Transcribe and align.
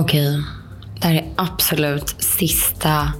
Okej, 0.00 0.42
det 1.00 1.06
här 1.06 1.14
är 1.14 1.24
absolut 1.36 2.16
sista 2.18 3.12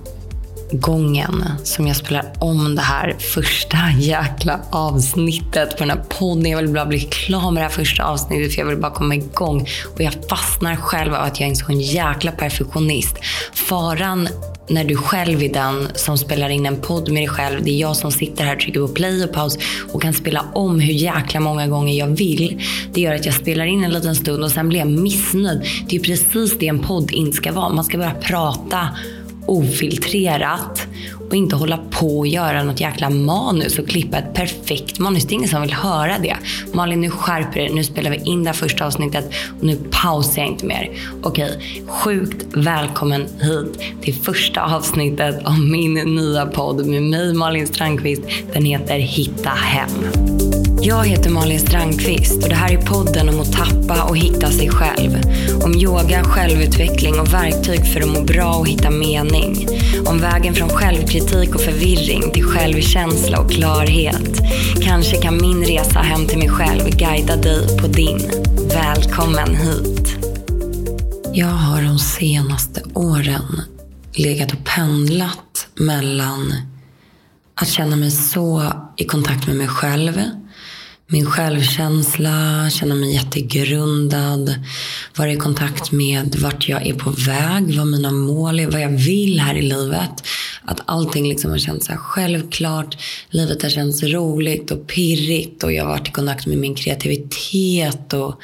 gången 0.72 1.44
som 1.64 1.86
jag 1.86 1.96
spelar 1.96 2.32
om 2.38 2.74
det 2.74 2.82
här 2.82 3.16
första 3.18 3.78
jäkla 3.98 4.60
avsnittet 4.70 5.70
på 5.70 5.84
den 5.84 5.90
här 5.90 6.04
podden. 6.08 6.50
Jag 6.50 6.58
vill 6.58 6.74
bara 6.74 6.86
bli 6.86 7.00
klar 7.00 7.50
med 7.50 7.62
det 7.62 7.66
här 7.66 7.74
första 7.74 8.04
avsnittet 8.04 8.54
för 8.54 8.60
jag 8.60 8.66
vill 8.66 8.78
bara 8.78 8.92
komma 8.92 9.14
igång. 9.14 9.68
Och 9.94 10.00
jag 10.00 10.12
fastnar 10.30 10.76
själv 10.76 11.14
av 11.14 11.22
att 11.22 11.40
jag 11.40 11.46
är 11.46 11.50
en 11.50 11.56
sån 11.56 11.80
jäkla 11.80 12.32
perfektionist. 12.32 13.16
Faran 13.54 14.28
när 14.68 14.84
du 14.84 14.96
själv 14.96 15.42
är 15.42 15.52
den 15.52 15.88
som 15.94 16.18
spelar 16.18 16.48
in 16.48 16.66
en 16.66 16.80
podd 16.80 17.10
med 17.10 17.22
dig 17.22 17.28
själv. 17.28 17.64
Det 17.64 17.70
är 17.70 17.80
jag 17.80 17.96
som 17.96 18.12
sitter 18.12 18.44
här, 18.44 18.54
och 18.54 18.60
trycker 18.60 18.80
på 18.80 18.88
play 18.88 19.24
och 19.24 19.32
paus 19.32 19.58
och 19.92 20.02
kan 20.02 20.12
spela 20.12 20.44
om 20.54 20.80
hur 20.80 20.92
jäkla 20.92 21.40
många 21.40 21.66
gånger 21.66 21.98
jag 21.98 22.06
vill. 22.06 22.62
Det 22.92 23.00
gör 23.00 23.14
att 23.14 23.26
jag 23.26 23.34
spelar 23.34 23.64
in 23.64 23.84
en 23.84 23.92
liten 23.92 24.16
stund 24.16 24.44
och 24.44 24.50
sen 24.50 24.68
blir 24.68 24.78
jag 24.78 24.88
missnöjd. 24.88 25.62
Det 25.88 25.96
är 25.96 26.00
precis 26.00 26.58
det 26.58 26.68
en 26.68 26.78
podd 26.78 27.10
inte 27.10 27.36
ska 27.36 27.52
vara. 27.52 27.68
Man 27.68 27.84
ska 27.84 27.98
bara 27.98 28.14
prata 28.14 28.88
ofiltrerat 29.46 30.86
och 31.28 31.34
inte 31.34 31.56
hålla 31.56 31.78
på 31.90 32.18
och 32.18 32.26
göra 32.26 32.62
något 32.62 32.80
jäkla 32.80 33.10
manus 33.10 33.78
och 33.78 33.88
klippa 33.88 34.18
ett 34.18 34.34
perfekt 34.34 34.98
manus. 34.98 35.24
Det 35.24 35.32
är 35.32 35.34
ingen 35.34 35.48
som 35.48 35.62
vill 35.62 35.72
höra 35.72 36.18
det. 36.18 36.36
Malin, 36.72 37.00
nu 37.00 37.10
skärper 37.10 37.60
dig. 37.60 37.74
Nu 37.74 37.84
spelar 37.84 38.10
vi 38.10 38.16
in 38.16 38.44
det 38.44 38.50
här 38.50 38.54
första 38.54 38.86
avsnittet 38.86 39.30
och 39.58 39.64
nu 39.64 39.78
pausar 39.90 40.42
jag 40.42 40.50
inte 40.50 40.66
mer. 40.66 40.90
Okej, 41.22 41.82
sjukt 41.86 42.46
välkommen 42.52 43.26
hit 43.40 43.80
till 44.02 44.14
första 44.14 44.62
avsnittet 44.62 45.44
av 45.44 45.60
min 45.60 45.94
nya 45.94 46.46
podd 46.46 46.86
med 46.86 47.02
mig 47.02 47.34
Malin 47.34 47.66
Strandqvist. 47.66 48.22
Den 48.52 48.64
heter 48.64 48.98
Hitta 48.98 49.50
Hem. 49.50 50.47
Jag 50.80 51.06
heter 51.06 51.30
Malin 51.30 51.60
Strandqvist 51.60 52.42
och 52.42 52.48
det 52.48 52.54
här 52.54 52.72
är 52.72 52.82
podden 52.82 53.28
om 53.28 53.40
att 53.40 53.52
tappa 53.52 54.02
och 54.02 54.16
hitta 54.16 54.50
sig 54.50 54.68
själv. 54.68 55.10
Om 55.62 55.74
yoga, 55.74 56.24
självutveckling 56.24 57.20
och 57.20 57.34
verktyg 57.34 57.86
för 57.92 58.00
att 58.00 58.08
må 58.08 58.22
bra 58.22 58.54
och 58.54 58.68
hitta 58.68 58.90
mening. 58.90 59.68
Om 60.06 60.20
vägen 60.20 60.54
från 60.54 60.68
självkritik 60.68 61.54
och 61.54 61.60
förvirring 61.60 62.32
till 62.32 62.44
självkänsla 62.44 63.40
och 63.40 63.50
klarhet. 63.50 64.40
Kanske 64.82 65.16
kan 65.16 65.36
min 65.36 65.64
resa 65.64 65.98
hem 65.98 66.26
till 66.26 66.38
mig 66.38 66.48
själv 66.48 66.96
guida 66.96 67.36
dig 67.36 67.78
på 67.78 67.86
din. 67.86 68.30
Välkommen 68.68 69.56
hit. 69.56 70.16
Jag 71.32 71.46
har 71.46 71.82
de 71.82 71.98
senaste 71.98 72.82
åren 72.94 73.62
legat 74.12 74.52
och 74.52 74.64
pendlat 74.64 75.68
mellan 75.74 76.54
att 77.54 77.68
känna 77.68 77.96
mig 77.96 78.10
så 78.10 78.72
i 78.96 79.04
kontakt 79.04 79.46
med 79.46 79.56
mig 79.56 79.68
själv 79.68 80.20
min 81.10 81.26
självkänsla, 81.26 82.70
känna 82.70 82.94
mig 82.94 83.14
jättegrundad, 83.14 84.54
vara 85.16 85.32
i 85.32 85.36
kontakt 85.36 85.92
med 85.92 86.36
vart 86.38 86.68
jag 86.68 86.86
är 86.86 86.94
på 86.94 87.10
väg, 87.10 87.76
vad 87.76 87.86
mina 87.86 88.10
mål 88.10 88.60
är, 88.60 88.66
vad 88.66 88.80
jag 88.80 88.88
vill 88.88 89.40
här 89.40 89.54
i 89.54 89.62
livet. 89.62 90.10
Att 90.64 90.80
allting 90.84 91.28
liksom 91.28 91.50
har 91.50 91.58
känts 91.58 91.86
så 91.86 91.92
självklart. 91.92 92.96
Livet 93.30 93.62
har 93.62 93.70
känts 93.70 94.02
roligt 94.02 94.70
och 94.70 94.86
pirrigt 94.86 95.64
och 95.64 95.72
jag 95.72 95.84
har 95.84 95.90
varit 95.90 96.08
i 96.08 96.12
kontakt 96.12 96.46
med 96.46 96.58
min 96.58 96.74
kreativitet 96.74 98.12
och 98.12 98.40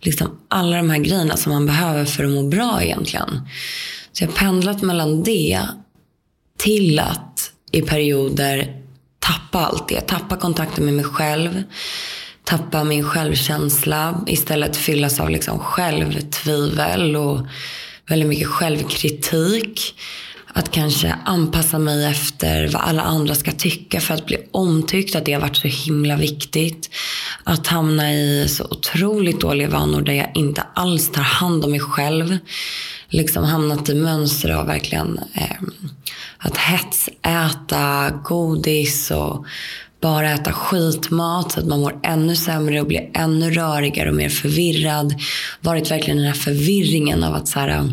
liksom 0.00 0.38
alla 0.48 0.76
de 0.76 0.90
här 0.90 0.98
grejerna 0.98 1.36
som 1.36 1.52
man 1.52 1.66
behöver 1.66 2.04
för 2.04 2.24
att 2.24 2.30
må 2.30 2.42
bra 2.42 2.82
egentligen. 2.82 3.40
Så 4.12 4.24
jag 4.24 4.28
har 4.28 4.36
pendlat 4.36 4.82
mellan 4.82 5.22
det 5.22 5.60
till 6.58 6.98
att 6.98 7.50
i 7.72 7.82
perioder 7.82 8.83
tappa 9.24 9.66
allt 9.66 9.88
det. 9.88 10.00
Tappa 10.00 10.36
kontakten 10.36 10.84
med 10.84 10.94
mig 10.94 11.04
själv. 11.04 11.62
Tappa 12.44 12.84
min 12.84 13.04
självkänsla. 13.04 14.20
Istället 14.26 14.76
fyllas 14.76 15.20
av 15.20 15.30
liksom 15.30 15.58
självtvivel 15.58 17.16
och 17.16 17.46
väldigt 18.08 18.28
mycket 18.28 18.48
självkritik. 18.48 20.00
Att 20.56 20.70
kanske 20.70 21.16
anpassa 21.24 21.78
mig 21.78 22.06
efter 22.06 22.68
vad 22.68 22.82
alla 22.82 23.02
andra 23.02 23.34
ska 23.34 23.52
tycka 23.52 24.00
för 24.00 24.14
att 24.14 24.26
bli 24.26 24.38
omtyckt. 24.50 25.16
Att 25.16 25.24
det 25.24 25.32
har 25.32 25.40
varit 25.40 25.56
så 25.56 25.68
himla 25.68 26.16
viktigt. 26.16 26.90
Att 27.44 27.66
hamna 27.66 28.12
i 28.12 28.48
så 28.48 28.64
otroligt 28.64 29.40
dåliga 29.40 29.68
vanor 29.68 30.00
där 30.02 30.12
jag 30.12 30.30
inte 30.34 30.62
alls 30.74 31.12
tar 31.12 31.22
hand 31.22 31.64
om 31.64 31.70
mig 31.70 31.80
själv. 31.80 32.38
Liksom 33.08 33.44
hamnat 33.44 33.88
i 33.88 33.94
mönster 33.94 34.50
av 34.50 34.66
verkligen 34.66 35.20
eh, 35.34 35.56
att 36.48 36.56
hetsäta 36.56 38.10
godis 38.24 39.10
och 39.10 39.46
bara 40.00 40.30
äta 40.30 40.52
skitmat 40.52 41.52
så 41.52 41.60
att 41.60 41.66
man 41.66 41.80
mår 41.80 42.00
ännu 42.02 42.36
sämre 42.36 42.80
och 42.80 42.86
blir 42.86 43.10
ännu 43.14 43.50
rörigare 43.50 44.08
och 44.08 44.14
mer 44.14 44.28
förvirrad. 44.28 45.14
Varit 45.60 45.90
verkligen 45.90 46.16
den 46.16 46.26
här 46.26 46.34
förvirringen 46.34 47.24
av 47.24 47.34
att 47.34 47.48
så 47.48 47.58
här, 47.58 47.92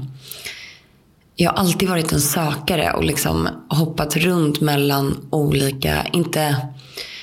jag 1.35 1.51
har 1.51 1.57
alltid 1.57 1.89
varit 1.89 2.12
en 2.12 2.22
sökare 2.22 2.91
och 2.94 3.03
liksom 3.03 3.50
hoppat 3.69 4.16
runt 4.17 4.62
mellan 4.62 5.28
olika, 5.29 6.06
inte, 6.13 6.57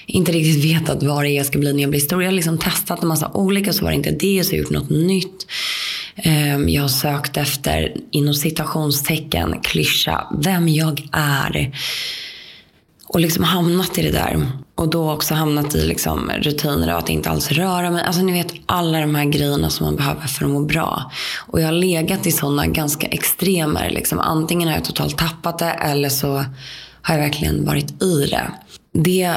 inte 0.07 0.33
riktigt 0.33 0.65
vetat 0.65 1.03
vad 1.03 1.25
det 1.25 1.31
är 1.31 1.37
jag 1.37 1.47
ska 1.47 1.59
bli 1.59 1.73
när 1.73 1.81
jag 1.81 1.91
blir 1.91 2.01
stor. 2.01 2.23
Jag 2.23 2.31
har 2.31 2.37
liksom 2.37 2.59
testat 2.59 3.03
en 3.03 3.09
massa 3.09 3.31
olika 3.35 3.73
så 3.73 3.85
var 3.85 3.91
det 3.91 3.97
inte 3.97 4.11
det, 4.11 4.45
så 4.45 4.51
har 4.51 4.57
jag 4.57 4.63
gjort 4.63 4.71
något 4.71 4.91
nytt. 4.91 5.47
Ehm, 6.23 6.69
jag 6.69 6.83
har 6.83 6.89
sökt 6.89 7.37
efter, 7.37 7.95
inom 8.11 8.35
citationstecken, 8.35 9.61
klyscha, 9.63 10.27
vem 10.39 10.69
jag 10.69 11.09
är. 11.13 11.75
Och 13.07 13.21
liksom 13.21 13.45
hamnat 13.45 13.99
i 13.99 14.03
det 14.03 14.11
där. 14.11 14.47
Och 14.75 14.91
då 14.91 15.13
också 15.13 15.35
hamnat 15.35 15.75
i 15.75 15.87
liksom 15.87 16.31
rutiner 16.31 16.89
av 16.89 16.99
att 16.99 17.09
inte 17.09 17.31
alls 17.31 17.53
röra 17.53 17.91
mig. 17.91 18.05
Alltså 18.05 18.23
ni 18.23 18.33
vet 18.33 18.53
alla 18.67 19.01
de 19.01 19.15
här 19.15 19.25
grejerna 19.25 19.71
som 19.71 19.87
man 19.87 19.97
behöver 19.97 20.27
för 20.27 20.45
att 20.45 20.51
må 20.51 20.61
bra. 20.61 21.11
Och 21.47 21.61
jag 21.61 21.67
har 21.67 21.73
legat 21.73 22.27
i 22.27 22.33
sådana 22.33 22.67
ganska 22.67 23.07
extremer. 23.07 23.91
Liksom. 23.91 24.19
Antingen 24.19 24.69
har 24.69 24.75
jag 24.75 24.85
totalt 24.85 25.19
tappat 25.19 25.59
det 25.59 25.71
eller 25.71 26.09
så 26.09 26.45
har 27.03 27.15
jag 27.15 27.19
verkligen 27.19 27.65
varit 27.65 28.03
i 28.03 28.27
det. 28.27 28.51
Det 28.93 29.37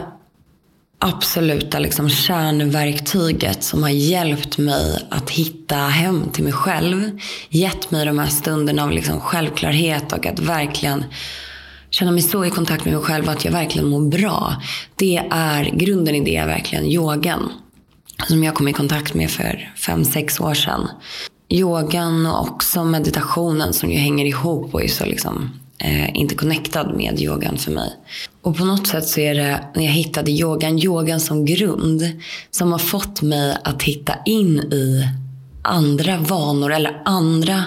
absoluta 1.02 1.80
liksom 1.80 2.10
kärnverktyget 2.10 3.64
som 3.64 3.84
har 3.84 3.90
hjälpt 3.90 4.58
mig 4.58 5.08
att 5.10 5.30
hitta 5.30 5.76
hem 5.76 6.30
till 6.34 6.44
mig 6.44 6.54
själv. 6.54 7.20
Gett 7.50 7.92
mig 7.92 8.06
de 8.06 8.20
här 8.20 8.28
stunderna 8.28 8.84
av 8.84 8.92
liksom 8.92 9.20
självklarhet 9.20 10.14
och 10.14 10.26
att 10.26 10.40
verkligen 10.40 11.04
känna 11.90 12.12
mig 12.12 12.22
så 12.22 12.46
i 12.46 12.50
kontakt 12.50 12.86
med 12.86 12.94
mig 12.94 13.04
själv 13.04 13.30
att 13.30 13.46
jag 13.46 13.52
verkligen 13.52 13.88
mår 13.88 14.10
bra. 14.10 14.56
Det 14.96 15.18
är 15.32 15.64
grunden 15.64 16.16
i 16.16 16.20
det 16.20 16.36
är 16.36 16.48
verkligen 16.48 16.86
yogan. 16.86 17.52
Som 18.28 18.44
jag 18.44 18.56
kom 18.56 18.68
i 18.68 18.74
kontakt 18.74 19.14
med 19.14 19.32
för 19.32 19.74
fem 19.86 20.06
sex 20.06 20.40
år 20.40 20.54
sedan. 20.54 20.88
Yogan 21.50 22.26
och 22.26 22.42
också 22.42 22.84
meditationen 22.84 23.74
som 23.74 23.92
ju 23.92 23.98
hänger 23.98 24.26
ihop 24.26 24.74
och 24.74 24.84
är 24.84 24.88
så 24.88 25.06
liksom 25.06 25.61
eh, 25.84 26.16
inte 26.16 26.36
connectad 26.36 26.96
med 26.96 27.22
yogan 27.22 27.58
för 27.58 27.72
mig. 27.72 27.90
Och 28.42 28.58
på 28.58 28.66
något 28.66 28.88
sätt 28.88 29.08
så 29.08 29.20
är 29.20 29.36
det 29.36 29.60
när 29.76 29.84
jag 29.84 29.92
hittade 29.92 30.32
yogan, 30.32 30.80
yogan 30.80 31.20
som 31.20 31.46
grund, 31.46 32.12
som 32.52 32.72
har 32.72 32.80
fått 32.80 33.22
mig 33.22 33.58
att 33.64 33.84
hitta 33.84 34.14
in 34.26 34.60
i 34.60 35.08
andra 35.64 36.18
vanor 36.18 36.74
eller 36.74 37.02
andra 37.06 37.64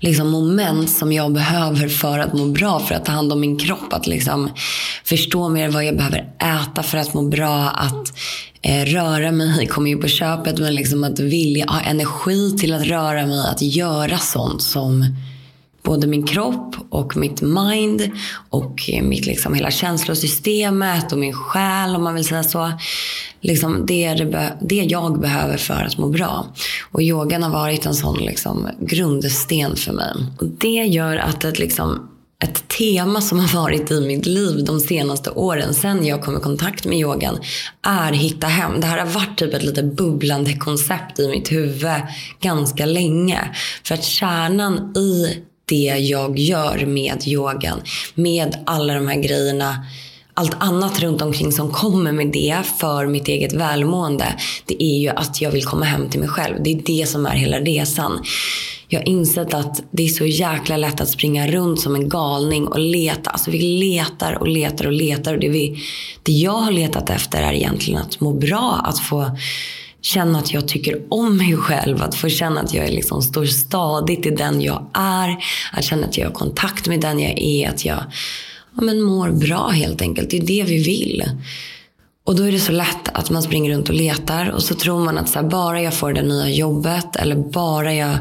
liksom, 0.00 0.30
moment 0.30 0.90
som 0.90 1.12
jag 1.12 1.32
behöver 1.32 1.88
för 1.88 2.18
att 2.18 2.32
må 2.32 2.46
bra, 2.46 2.80
för 2.80 2.94
att 2.94 3.04
ta 3.04 3.12
hand 3.12 3.32
om 3.32 3.40
min 3.40 3.58
kropp. 3.58 3.92
Att 3.92 4.06
liksom, 4.06 4.50
förstå 5.04 5.48
mer 5.48 5.68
vad 5.68 5.84
jag 5.84 5.96
behöver 5.96 6.32
äta 6.38 6.82
för 6.82 6.98
att 6.98 7.14
må 7.14 7.22
bra. 7.22 7.68
Att 7.68 8.12
eh, 8.62 8.84
röra 8.84 9.32
mig 9.32 9.66
kommer 9.66 9.90
ju 9.90 9.96
på 9.96 10.08
köpet, 10.08 10.58
men 10.58 10.74
liksom 10.74 11.04
att 11.04 11.20
vilja 11.20 11.66
ha 11.66 11.80
energi 11.80 12.56
till 12.58 12.74
att 12.74 12.86
röra 12.86 13.26
mig, 13.26 13.46
att 13.50 13.62
göra 13.62 14.18
sånt 14.18 14.62
som 14.62 15.16
både 15.82 16.06
min 16.06 16.26
kropp 16.26 16.76
och 16.90 17.16
mitt 17.16 17.42
mind 17.42 18.10
och 18.50 18.90
eh, 18.90 19.02
mitt 19.02 19.26
liksom 19.26 19.54
hela 19.54 19.70
känslosystemet 19.70 21.12
och 21.12 21.18
min 21.18 21.32
själ 21.32 21.96
om 21.96 22.04
man 22.04 22.14
vill 22.14 22.24
säga 22.24 22.42
så. 22.42 22.72
Liksom 23.40 23.86
det 23.86 24.04
är 24.04 24.24
det, 24.24 24.58
det 24.60 24.74
jag 24.74 25.20
behöver 25.20 25.56
för 25.56 25.84
att 25.84 25.98
må 25.98 26.08
bra. 26.08 26.46
Och 26.92 27.02
yogan 27.02 27.42
har 27.42 27.50
varit 27.50 27.86
en 27.86 27.94
sån 27.94 28.18
liksom 28.18 28.68
grundsten 28.80 29.76
för 29.76 29.92
mig. 29.92 30.12
Och 30.40 30.46
det 30.46 30.84
gör 30.84 31.16
att 31.16 31.44
ett, 31.44 31.58
liksom, 31.58 32.08
ett 32.44 32.68
tema 32.68 33.20
som 33.20 33.38
har 33.38 33.60
varit 33.60 33.90
i 33.90 34.00
mitt 34.00 34.26
liv 34.26 34.64
de 34.64 34.80
senaste 34.80 35.30
åren 35.30 35.74
sen 35.74 36.06
jag 36.06 36.22
kom 36.22 36.36
i 36.36 36.40
kontakt 36.40 36.86
med 36.86 36.98
yogan 36.98 37.38
är 37.82 38.12
hitta 38.12 38.46
hem. 38.46 38.80
Det 38.80 38.86
här 38.86 38.98
har 38.98 39.06
varit 39.06 39.38
typ 39.38 39.54
ett 39.54 39.62
lite 39.62 39.82
bubblande 39.82 40.56
koncept 40.56 41.18
i 41.18 41.28
mitt 41.28 41.52
huvud 41.52 42.02
ganska 42.40 42.86
länge. 42.86 43.56
För 43.84 43.94
att 43.94 44.04
kärnan 44.04 44.96
i 44.96 45.42
det 45.64 45.84
jag 45.84 46.38
gör 46.38 46.86
med 46.86 47.26
yogan. 47.26 47.82
Med 48.14 48.56
alla 48.66 48.94
de 48.94 49.08
här 49.08 49.20
grejerna. 49.20 49.86
Allt 50.34 50.56
annat 50.58 51.00
runt 51.00 51.22
omkring 51.22 51.52
som 51.52 51.70
kommer 51.70 52.12
med 52.12 52.26
det 52.32 52.62
för 52.78 53.06
mitt 53.06 53.28
eget 53.28 53.52
välmående. 53.52 54.36
Det 54.66 54.84
är 54.84 54.98
ju 54.98 55.08
att 55.08 55.40
jag 55.40 55.50
vill 55.50 55.64
komma 55.64 55.84
hem 55.84 56.10
till 56.10 56.20
mig 56.20 56.28
själv. 56.28 56.62
Det 56.62 56.72
är 56.72 56.82
det 56.86 57.08
som 57.08 57.26
är 57.26 57.34
hela 57.34 57.60
resan. 57.60 58.24
Jag 58.88 59.00
har 59.00 59.08
insett 59.08 59.54
att 59.54 59.82
det 59.90 60.02
är 60.02 60.08
så 60.08 60.26
jäkla 60.26 60.76
lätt 60.76 61.00
att 61.00 61.08
springa 61.08 61.46
runt 61.46 61.80
som 61.80 61.94
en 61.94 62.08
galning 62.08 62.66
och 62.66 62.78
leta. 62.78 63.30
Alltså 63.30 63.50
vi 63.50 63.58
letar 63.58 64.38
och 64.38 64.48
letar 64.48 64.86
och 64.86 64.92
letar. 64.92 65.34
Och 65.34 65.40
det, 65.40 65.48
vi, 65.48 65.82
det 66.22 66.32
jag 66.32 66.52
har 66.52 66.72
letat 66.72 67.10
efter 67.10 67.42
är 67.42 67.52
egentligen 67.52 68.00
att 68.00 68.20
må 68.20 68.32
bra. 68.32 68.80
Att 68.84 68.98
få 68.98 69.36
känna 70.02 70.38
att 70.38 70.52
jag 70.52 70.68
tycker 70.68 71.02
om 71.08 71.36
mig 71.36 71.56
själv. 71.56 72.02
Att 72.02 72.14
få 72.14 72.28
känna 72.28 72.60
att 72.60 72.74
jag 72.74 72.90
liksom 72.90 73.22
står 73.22 73.44
stadigt 73.44 74.26
i 74.26 74.30
den 74.30 74.60
jag 74.60 74.90
är. 74.94 75.36
Att 75.72 75.84
känna 75.84 76.06
att 76.06 76.18
jag 76.18 76.26
har 76.26 76.32
kontakt 76.32 76.88
med 76.88 77.00
den 77.00 77.20
jag 77.20 77.38
är. 77.38 77.68
Att 77.68 77.84
jag 77.84 78.04
ja, 78.76 78.82
men 78.82 79.00
mår 79.00 79.30
bra 79.30 79.68
helt 79.68 80.02
enkelt. 80.02 80.30
Det 80.30 80.36
är 80.36 80.46
det 80.46 80.62
vi 80.62 80.82
vill. 80.82 81.24
Och 82.24 82.36
då 82.36 82.42
är 82.42 82.52
det 82.52 82.60
så 82.60 82.72
lätt 82.72 83.08
att 83.14 83.30
man 83.30 83.42
springer 83.42 83.70
runt 83.70 83.88
och 83.88 83.94
letar 83.94 84.50
och 84.50 84.62
så 84.62 84.74
tror 84.74 85.04
man 85.04 85.18
att 85.18 85.28
så 85.28 85.38
här, 85.38 85.48
bara 85.48 85.82
jag 85.82 85.94
får 85.94 86.12
det 86.12 86.22
nya 86.22 86.48
jobbet 86.48 87.16
eller 87.16 87.36
bara 87.36 87.94
jag 87.94 88.18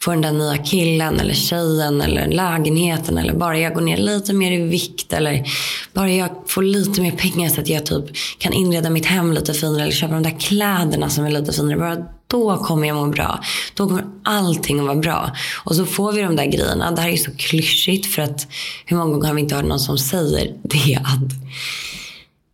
får 0.00 0.12
den 0.12 0.22
där 0.22 0.32
nya 0.32 0.56
killen 0.56 1.20
eller 1.20 1.34
tjejen 1.34 2.00
eller 2.00 2.26
lägenheten 2.26 3.18
eller 3.18 3.34
bara 3.34 3.58
jag 3.58 3.74
går 3.74 3.80
ner 3.80 3.96
lite 3.96 4.32
mer 4.32 4.52
i 4.52 4.62
vikt 4.62 5.12
eller 5.12 5.44
bara 5.92 6.10
jag 6.10 6.30
får 6.46 6.62
lite 6.62 7.00
mer 7.00 7.10
pengar 7.10 7.48
så 7.48 7.60
att 7.60 7.68
jag 7.68 7.86
typ 7.86 8.04
kan 8.38 8.52
inreda 8.52 8.90
mitt 8.90 9.06
hem 9.06 9.32
lite 9.32 9.54
finare 9.54 9.82
eller 9.82 9.92
köpa 9.92 10.14
de 10.14 10.22
där 10.22 10.40
kläderna 10.40 11.10
som 11.10 11.24
är 11.24 11.30
lite 11.30 11.52
finare. 11.52 11.76
Bara 11.76 11.96
då 12.26 12.56
kommer 12.56 12.88
jag 12.88 12.96
må 12.96 13.06
bra. 13.06 13.40
Då 13.74 13.88
kommer 13.88 14.04
allting 14.24 14.80
att 14.80 14.86
vara 14.86 14.96
bra. 14.96 15.30
Och 15.64 15.76
så 15.76 15.86
får 15.86 16.12
vi 16.12 16.22
de 16.22 16.36
där 16.36 16.46
grejerna. 16.46 16.90
Det 16.90 17.00
här 17.00 17.08
är 17.08 17.16
så 17.16 17.30
klyschigt 17.36 18.14
för 18.14 18.22
att 18.22 18.46
hur 18.86 18.96
många 18.96 19.12
gånger 19.12 19.26
har 19.26 19.34
vi 19.34 19.40
inte 19.40 19.54
hört 19.54 19.64
någon 19.64 19.80
som 19.80 19.98
säger 19.98 20.54
det 20.62 20.98
att 21.04 21.32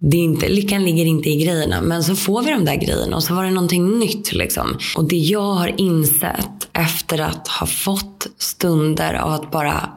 det 0.04 0.16
är 0.16 0.22
inte, 0.22 0.49
lyckan 0.49 0.84
ligger 0.84 1.04
inte 1.04 1.31
i 1.31 1.44
grejerna. 1.44 1.81
Men 1.81 2.04
så 2.04 2.16
får 2.16 2.43
vi 2.43 2.50
de 2.50 2.64
där 2.64 2.76
grejerna 2.76 3.16
och 3.16 3.22
så 3.22 3.34
var 3.34 3.44
det 3.44 3.50
någonting 3.50 3.99
nytt. 3.99 4.32
Liksom. 4.32 4.78
Och 4.96 5.08
det 5.08 5.16
jag 5.16 5.52
har 5.52 5.81
insett 5.81 6.69
efter 6.72 7.20
att 7.20 7.49
ha 7.49 7.66
fått 7.66 8.26
stunder 8.38 9.14
av 9.14 9.32
att 9.32 9.50
bara 9.50 9.90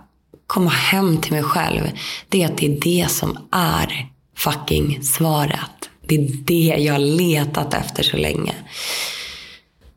komma 0.47 0.69
hem 0.69 1.17
till 1.17 1.33
mig 1.33 1.43
själv. 1.43 1.81
Det 2.29 2.43
är 2.43 2.45
att 2.45 2.57
det 2.57 2.65
är 2.65 2.79
det 2.81 3.11
som 3.11 3.37
är 3.51 4.07
fucking 4.37 5.03
svaret. 5.03 5.89
Det 6.07 6.15
är 6.15 6.29
det 6.45 6.75
jag 6.83 6.93
har 6.93 6.99
letat 6.99 7.73
efter 7.73 8.03
så 8.03 8.17
länge. 8.17 8.53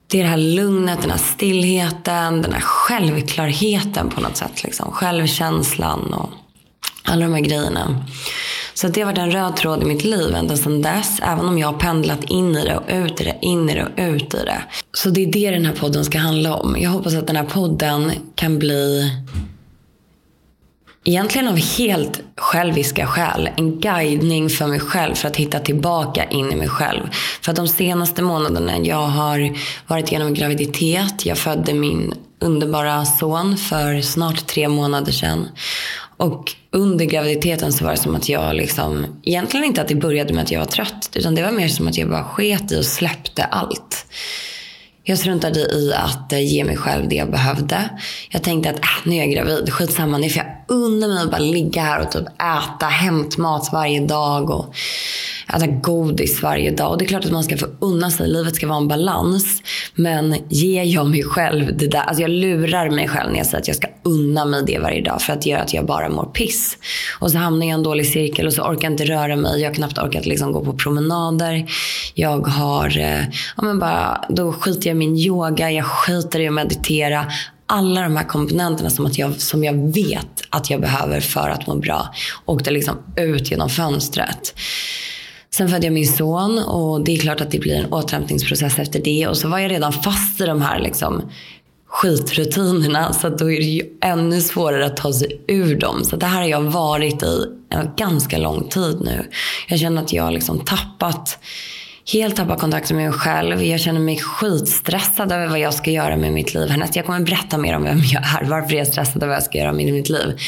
Det 0.06 0.18
är 0.18 0.22
det 0.22 0.30
här 0.30 0.36
lugnet, 0.36 1.00
den 1.00 1.10
här 1.10 1.18
stillheten, 1.18 2.42
den 2.42 2.52
här 2.52 2.60
självklarheten 2.60 4.10
på 4.10 4.20
något 4.20 4.36
sätt. 4.36 4.64
Liksom. 4.64 4.92
Självkänslan 4.92 6.14
och 6.14 6.30
alla 7.08 7.26
de 7.26 7.32
här 7.32 7.40
grejerna. 7.40 8.04
Så 8.74 8.88
det 8.88 9.00
har 9.00 9.06
varit 9.06 9.18
en 9.18 9.30
röd 9.30 9.56
tråd 9.56 9.82
i 9.82 9.86
mitt 9.86 10.04
liv 10.04 10.34
ända 10.34 10.56
sedan 10.56 10.82
dess. 10.82 11.20
Även 11.22 11.48
om 11.48 11.58
jag 11.58 11.72
har 11.72 11.78
pendlat 11.78 12.24
in 12.24 12.56
i 12.56 12.64
det 12.64 12.76
och 12.76 12.84
ut 12.88 13.20
i 13.20 13.24
det, 13.24 13.38
in 13.42 13.70
i 13.70 13.74
det 13.74 13.82
och 13.84 14.14
ut 14.14 14.34
i 14.34 14.44
det. 14.44 14.62
Så 14.92 15.10
det 15.10 15.24
är 15.24 15.32
det 15.32 15.50
den 15.50 15.66
här 15.66 15.74
podden 15.74 16.04
ska 16.04 16.18
handla 16.18 16.54
om. 16.54 16.76
Jag 16.80 16.90
hoppas 16.90 17.14
att 17.14 17.26
den 17.26 17.36
här 17.36 17.44
podden 17.44 18.12
kan 18.34 18.58
bli 18.58 19.10
Egentligen 21.04 21.48
av 21.48 21.56
helt 21.56 22.20
själviska 22.36 23.06
skäl. 23.06 23.50
En 23.56 23.80
guidning 23.80 24.50
för 24.50 24.66
mig 24.66 24.80
själv 24.80 25.14
för 25.14 25.28
att 25.28 25.36
hitta 25.36 25.60
tillbaka 25.60 26.24
in 26.24 26.52
i 26.52 26.56
mig 26.56 26.68
själv. 26.68 27.08
För 27.42 27.52
att 27.52 27.56
de 27.56 27.68
senaste 27.68 28.22
månaderna 28.22 28.78
jag 28.78 29.06
har 29.06 29.58
varit 29.86 30.08
igenom 30.08 30.28
en 30.28 30.34
graviditet. 30.34 31.26
Jag 31.26 31.38
födde 31.38 31.74
min 31.74 32.14
underbara 32.40 33.04
son 33.04 33.56
för 33.56 34.00
snart 34.00 34.46
tre 34.46 34.68
månader 34.68 35.12
sedan. 35.12 35.48
Och 36.18 36.52
under 36.70 37.04
graviditeten 37.04 37.72
så 37.72 37.84
var 37.84 37.90
det 37.90 37.96
som 37.96 38.14
att 38.14 38.28
jag 38.28 38.54
liksom, 38.54 39.06
egentligen 39.24 39.66
inte 39.66 39.82
att 39.82 39.88
det 39.88 39.94
började 39.94 40.34
med 40.34 40.42
att 40.42 40.50
jag 40.50 40.60
var 40.60 40.66
trött, 40.66 41.10
utan 41.14 41.34
det 41.34 41.42
var 41.42 41.50
mer 41.50 41.68
som 41.68 41.88
att 41.88 41.98
jag 41.98 42.10
bara 42.10 42.24
sket 42.24 42.72
i 42.72 42.80
och 42.80 42.84
släppte 42.84 43.44
allt. 43.44 44.06
Jag 45.04 45.18
struntade 45.18 45.60
i 45.60 45.92
att 45.94 46.32
eh, 46.32 46.44
ge 46.44 46.64
mig 46.64 46.76
själv 46.76 47.08
det 47.08 47.16
jag 47.16 47.30
behövde. 47.30 47.88
Jag 48.30 48.42
tänkte 48.42 48.70
att 48.70 48.76
äh, 48.76 48.90
nu 49.04 49.14
är 49.14 49.18
jag 49.18 49.30
gravid, 49.30 49.72
skitsamma, 49.72 50.18
nu 50.18 50.28
får 50.28 50.42
jag 50.42 50.57
unna 50.68 51.08
mig 51.08 51.22
att 51.22 51.30
bara 51.30 51.38
ligga 51.38 51.82
här 51.82 52.00
och 52.00 52.10
typ 52.10 52.26
äta 52.26 52.86
hämtmat 52.86 53.68
varje 53.72 54.00
dag. 54.00 54.50
Och 54.50 54.74
äta 55.54 55.66
godis 55.66 56.42
varje 56.42 56.70
dag. 56.70 56.90
Och 56.90 56.98
det 56.98 57.04
är 57.04 57.06
klart 57.06 57.24
att 57.24 57.32
man 57.32 57.44
ska 57.44 57.56
få 57.56 57.66
unna 57.78 58.10
sig. 58.10 58.28
Livet 58.28 58.56
ska 58.56 58.66
vara 58.66 58.78
en 58.78 58.88
balans. 58.88 59.62
Men 59.94 60.36
ger 60.48 60.82
jag 60.82 61.06
mig 61.06 61.22
själv 61.22 61.76
det 61.76 61.86
där. 61.86 62.00
Alltså 62.00 62.22
jag 62.22 62.30
lurar 62.30 62.90
mig 62.90 63.08
själv 63.08 63.30
när 63.30 63.38
jag 63.38 63.46
säger 63.46 63.58
att 63.60 63.68
jag 63.68 63.76
ska 63.76 63.88
unna 64.02 64.44
mig 64.44 64.62
det 64.66 64.78
varje 64.78 65.02
dag. 65.02 65.22
För 65.22 65.32
att 65.32 65.42
det 65.42 65.50
gör 65.50 65.58
att 65.58 65.74
jag 65.74 65.86
bara 65.86 66.08
mår 66.08 66.24
piss. 66.24 66.76
Och 67.20 67.30
så 67.30 67.38
hamnar 67.38 67.66
jag 67.66 67.70
i 67.70 67.74
en 67.74 67.82
dålig 67.82 68.06
cirkel 68.06 68.46
och 68.46 68.52
så 68.52 68.62
orkar 68.62 68.82
jag 68.82 68.92
inte 68.92 69.04
röra 69.04 69.36
mig. 69.36 69.60
Jag 69.60 69.68
har 69.68 69.74
knappt 69.74 69.98
orkat 69.98 70.26
liksom 70.26 70.52
gå 70.52 70.64
på 70.64 70.72
promenader. 70.72 71.66
Jag 72.14 72.46
har, 72.46 72.98
eh, 72.98 73.20
ja 73.56 73.62
men 73.62 73.78
bara, 73.78 74.24
då 74.28 74.52
skiter 74.52 74.86
jag 74.86 74.94
i 74.94 74.98
min 74.98 75.16
yoga. 75.16 75.70
Jag 75.70 75.84
skiter 75.84 76.40
i 76.40 76.48
att 76.48 76.54
meditera 76.54 77.26
alla 77.68 78.02
de 78.02 78.16
här 78.16 78.24
komponenterna 78.24 78.90
som, 78.90 79.06
att 79.06 79.18
jag, 79.18 79.40
som 79.40 79.64
jag 79.64 79.92
vet 79.94 80.42
att 80.50 80.70
jag 80.70 80.80
behöver 80.80 81.20
för 81.20 81.48
att 81.48 81.66
må 81.66 81.76
bra 81.76 82.14
åkte 82.44 82.70
liksom 82.70 82.96
ut 83.16 83.50
genom 83.50 83.70
fönstret. 83.70 84.54
Sen 85.50 85.68
födde 85.68 85.86
jag 85.86 85.94
min 85.94 86.06
son 86.06 86.58
och 86.58 87.04
det 87.04 87.16
är 87.16 87.18
klart 87.18 87.40
att 87.40 87.50
det 87.50 87.58
blir 87.58 87.74
en 87.74 87.92
återhämtningsprocess 87.92 88.78
efter 88.78 89.00
det. 89.00 89.26
Och 89.26 89.36
så 89.36 89.48
var 89.48 89.58
jag 89.58 89.70
redan 89.70 89.92
fast 89.92 90.40
i 90.40 90.44
de 90.44 90.62
här 90.62 90.78
liksom 90.78 91.30
skitrutinerna. 91.86 93.12
Så 93.12 93.28
då 93.28 93.50
är 93.52 93.56
det 93.56 93.64
ju 93.64 93.82
ännu 94.02 94.40
svårare 94.40 94.86
att 94.86 94.96
ta 94.96 95.12
sig 95.12 95.40
ur 95.48 95.76
dem. 95.76 96.04
Så 96.04 96.16
det 96.16 96.26
här 96.26 96.40
har 96.40 96.48
jag 96.48 96.60
varit 96.60 97.22
i 97.22 97.44
en 97.70 97.90
ganska 97.96 98.38
lång 98.38 98.68
tid 98.68 99.00
nu. 99.00 99.30
Jag 99.68 99.78
känner 99.78 100.02
att 100.02 100.12
jag 100.12 100.24
har 100.24 100.30
liksom 100.30 100.60
tappat 100.60 101.38
helt 102.12 102.36
tappat 102.36 102.60
kontakten 102.60 102.96
med 102.96 103.10
mig 103.10 103.18
själv. 103.18 103.62
Jag 103.62 103.80
känner 103.80 104.00
mig 104.00 104.18
skitstressad 104.18 105.32
över 105.32 105.46
vad 105.46 105.58
jag 105.58 105.74
ska 105.74 105.90
göra 105.90 106.16
med 106.16 106.32
mitt 106.32 106.54
liv 106.54 106.68
härnäst. 106.68 106.96
Jag 106.96 107.06
kommer 107.06 107.20
berätta 107.20 107.58
mer 107.58 107.76
om 107.76 107.82
vem 107.82 107.98
jag 107.98 108.22
är, 108.22 108.44
varför 108.44 108.72
jag 108.72 108.86
är 108.86 108.90
stressad 108.90 109.16
över 109.16 109.26
vad 109.26 109.36
jag 109.36 109.42
ska 109.42 109.58
göra 109.58 109.72
med 109.72 109.92
mitt 109.92 110.08
liv. 110.08 110.38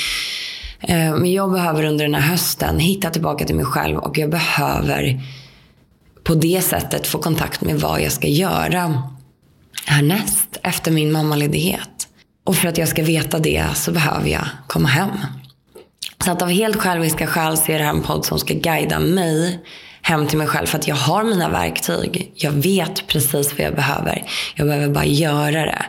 Eh, 0.81 1.15
men 1.15 1.33
jag 1.33 1.53
behöver 1.53 1.85
under 1.85 2.05
den 2.05 2.15
här 2.15 2.31
hösten 2.31 2.79
hitta 2.79 3.11
tillbaka 3.11 3.45
till 3.45 3.57
mig 3.57 3.65
själv 3.65 3.99
och 3.99 4.19
jag 4.19 4.31
behöver 4.31 5.21
på 6.25 6.35
det 6.35 6.61
sättet 6.65 7.07
få 7.07 7.19
kontakt 7.19 7.61
med 7.61 7.81
vad 7.81 8.03
jag 8.03 8.13
ska 8.13 8.29
göra 8.29 9.03
härnäst 9.87 10.59
efter 10.63 10.91
min 10.91 11.13
mammaledighet. 11.13 12.09
Och 12.45 12.57
för 12.57 12.69
att 12.69 12.79
jag 12.79 12.89
ska 12.89 13.03
veta 13.03 13.39
det 13.39 13.65
så 13.75 13.93
behöver 13.93 14.29
jag 14.29 14.45
komma 14.67 14.89
hem. 14.89 15.11
Så 16.25 16.31
att 16.31 16.43
av 16.43 16.49
helt 16.49 16.77
själviska 16.77 17.27
skäl 17.27 17.57
så 17.57 17.73
är 17.73 17.79
det 17.79 17.85
här 17.85 17.95
en 17.95 18.03
podd 18.03 18.25
som 18.25 18.39
ska 18.39 18.55
guida 18.55 18.99
mig 18.99 19.61
hem 20.03 20.27
till 20.27 20.39
mig 20.39 20.47
själv. 20.47 20.67
För 20.67 20.79
att 20.79 20.89
jag 20.89 20.97
har 20.97 21.25
mina 21.25 21.49
verktyg. 21.49 22.33
Jag 22.35 22.53
vet 22.53 23.07
precis 23.07 23.53
vad 23.59 23.67
jag 23.67 23.75
behöver. 23.75 24.25
Jag 24.55 24.67
behöver 24.67 24.89
bara 24.89 25.05
göra 25.05 25.65
det. 25.65 25.83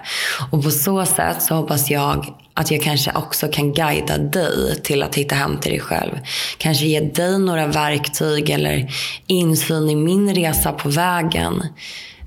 Och 0.51 0.63
på 0.63 0.71
så 0.71 1.05
sätt 1.05 1.41
så 1.41 1.55
hoppas 1.55 1.91
jag 1.91 2.25
att 2.53 2.71
jag 2.71 2.81
kanske 2.81 3.11
också 3.15 3.47
kan 3.47 3.73
guida 3.73 4.17
dig 4.17 4.81
till 4.83 5.03
att 5.03 5.15
hitta 5.15 5.35
hem 5.35 5.57
till 5.57 5.71
dig 5.71 5.79
själv. 5.79 6.19
Kanske 6.57 6.85
ge 6.85 6.99
dig 6.99 7.39
några 7.39 7.67
verktyg 7.67 8.49
eller 8.49 8.91
insyn 9.27 9.89
i 9.89 9.95
min 9.95 10.35
resa 10.35 10.71
på 10.71 10.89
vägen. 10.89 11.63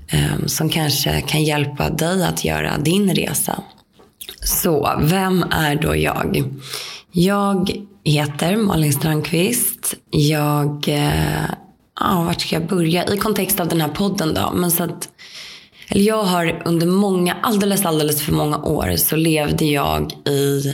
Ehm, 0.09 0.47
som 0.47 0.69
kanske 0.69 1.21
kan 1.21 1.43
hjälpa 1.43 1.89
dig 1.89 2.23
att 2.23 2.45
göra 2.45 2.77
din 2.77 3.15
resa. 3.15 3.63
Så, 4.43 4.99
vem 5.01 5.43
är 5.51 5.75
då 5.75 5.95
jag? 5.95 6.43
Jag 7.11 7.71
heter 8.03 8.55
Malin 8.55 8.93
Strandqvist. 8.93 9.93
Jag 10.11 10.87
eh, 10.87 11.45
ah, 11.95 12.23
vart 12.23 12.41
ska 12.41 12.55
jag 12.55 12.67
börja? 12.67 13.13
I 13.13 13.17
kontext 13.17 13.59
av 13.59 13.67
den 13.67 13.81
här 13.81 13.89
podden 13.89 14.33
då. 14.33 14.51
Men 14.55 14.71
så 14.71 14.83
att, 14.83 15.09
eller 15.89 16.03
jag 16.03 16.23
har 16.23 16.61
under 16.65 16.87
många, 16.87 17.37
alldeles, 17.41 17.85
alldeles 17.85 18.21
för 18.21 18.31
många 18.31 18.57
år 18.57 18.95
så 18.95 19.15
levde 19.15 19.65
jag 19.65 20.11
i 20.27 20.73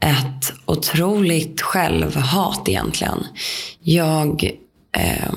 ett 0.00 0.52
otroligt 0.66 1.60
självhat 1.60 2.68
egentligen. 2.68 3.26
Jag 3.80 4.50
eh, 4.96 5.32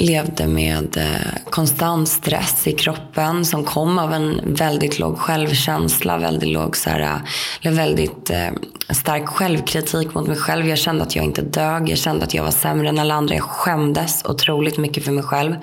levde 0.00 0.46
med 0.46 0.96
eh, 0.96 1.50
konstant 1.50 2.08
stress 2.08 2.66
i 2.66 2.72
kroppen 2.72 3.44
som 3.44 3.64
kom 3.64 3.98
av 3.98 4.12
en 4.12 4.40
väldigt 4.44 4.98
låg 4.98 5.18
självkänsla, 5.18 6.18
väldigt 6.18 6.48
låg 6.48 6.76
så 6.76 6.90
här, 6.90 7.20
eller 7.62 7.76
väldigt 7.76 8.30
eh, 8.30 8.48
stark 8.90 9.28
självkritik 9.28 10.14
mot 10.14 10.26
mig 10.26 10.36
själv. 10.36 10.68
Jag 10.68 10.78
kände 10.78 11.02
att 11.02 11.16
jag 11.16 11.24
inte 11.24 11.42
dög, 11.42 11.88
jag 11.88 11.98
kände 11.98 12.24
att 12.24 12.34
jag 12.34 12.44
var 12.44 12.50
sämre 12.50 12.88
än 12.88 12.98
alla 12.98 13.14
andra. 13.14 13.34
Jag 13.34 13.44
skämdes 13.44 14.24
otroligt 14.24 14.78
mycket 14.78 15.04
för 15.04 15.12
mig 15.12 15.24
själv. 15.24 15.54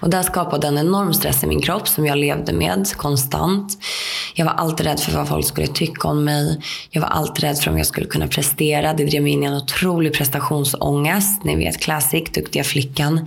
Och 0.00 0.10
det 0.10 0.22
skapade 0.22 0.66
en 0.66 0.78
enorm 0.78 1.14
stress 1.14 1.44
i 1.44 1.46
min 1.46 1.62
kropp 1.62 1.88
som 1.88 2.06
jag 2.06 2.18
levde 2.18 2.52
med 2.52 2.96
konstant. 2.96 3.78
Jag 4.34 4.44
var 4.44 4.52
alltid 4.52 4.86
rädd 4.86 5.00
för 5.00 5.12
vad 5.12 5.28
folk 5.28 5.46
skulle 5.46 5.66
tycka 5.66 6.08
om 6.08 6.24
mig. 6.24 6.60
Jag 6.90 7.00
var 7.00 7.08
alltid 7.08 7.44
rädd 7.44 7.58
för 7.58 7.70
om 7.70 7.78
jag 7.78 7.86
skulle 7.86 8.06
kunna 8.06 8.28
prestera. 8.28 8.94
Det 8.94 9.04
drev 9.04 9.22
mig 9.22 9.32
in 9.32 9.42
i 9.42 9.46
en 9.46 9.54
otrolig 9.54 10.14
prestationsångest. 10.14 11.44
Ni 11.44 11.56
vet 11.56 11.80
classic, 11.80 12.30
duktiga 12.32 12.64
flickan. 12.64 13.26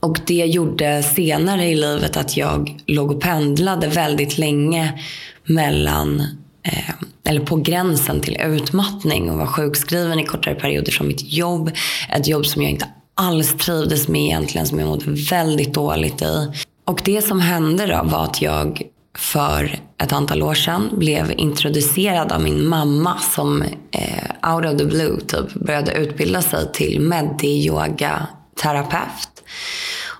Och 0.00 0.20
det 0.26 0.34
gjorde 0.46 1.02
senare 1.02 1.66
i 1.66 1.74
livet 1.74 2.16
att 2.16 2.36
jag 2.36 2.80
låg 2.86 3.10
och 3.10 3.20
pendlade 3.20 3.88
väldigt 3.88 4.38
länge 4.38 5.00
mellan 5.44 6.20
eh, 6.62 6.94
eller 7.24 7.40
på 7.40 7.56
gränsen 7.56 8.20
till 8.20 8.40
utmattning 8.40 9.30
och 9.30 9.38
var 9.38 9.46
sjukskriven 9.46 10.18
i 10.18 10.24
kortare 10.24 10.54
perioder 10.54 10.92
från 10.92 11.06
mitt 11.06 11.32
jobb. 11.32 11.70
Ett 12.08 12.28
jobb 12.28 12.46
som 12.46 12.62
jag 12.62 12.70
inte 12.70 12.88
alls 13.14 13.56
trivdes 13.56 14.08
med 14.08 14.22
egentligen, 14.22 14.66
som 14.66 14.78
jag 14.78 14.88
mådde 14.88 15.04
väldigt 15.30 15.74
dåligt 15.74 16.22
i. 16.22 16.52
Och 16.84 17.02
det 17.04 17.22
som 17.22 17.40
hände 17.40 17.86
då 17.86 18.02
var 18.04 18.24
att 18.24 18.42
jag 18.42 18.82
för 19.18 19.78
ett 20.02 20.12
antal 20.12 20.42
år 20.42 20.54
sedan 20.54 20.88
blev 20.92 21.32
introducerad 21.36 22.32
av 22.32 22.42
min 22.42 22.68
mamma 22.68 23.18
som 23.18 23.62
eh, 23.90 24.54
out 24.54 24.72
of 24.72 24.78
the 24.78 24.84
blue 24.84 25.20
typ 25.20 25.54
började 25.54 25.92
utbilda 25.92 26.42
sig 26.42 26.72
till 26.72 27.00
medi-yoga 27.00 28.26
terapeut. 28.62 29.29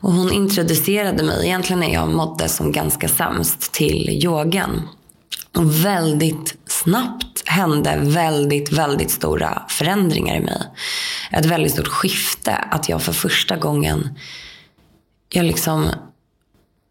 Och 0.00 0.12
hon 0.12 0.32
introducerade 0.32 1.22
mig, 1.22 1.46
egentligen 1.46 1.80
när 1.80 1.92
jag 1.92 2.08
mådde 2.08 2.48
som 2.48 2.72
ganska 2.72 3.08
sämst, 3.08 3.72
till 3.72 4.08
yogan. 4.24 4.88
Och 5.56 5.84
väldigt 5.84 6.56
snabbt 6.66 7.48
hände 7.48 7.98
väldigt, 8.02 8.72
väldigt 8.72 9.10
stora 9.10 9.62
förändringar 9.68 10.36
i 10.36 10.40
mig. 10.40 10.62
Ett 11.32 11.46
väldigt 11.46 11.72
stort 11.72 11.88
skifte. 11.88 12.54
Att 12.54 12.88
jag 12.88 13.02
för 13.02 13.12
första 13.12 13.56
gången, 13.56 14.18
jag 15.28 15.44
liksom 15.44 15.90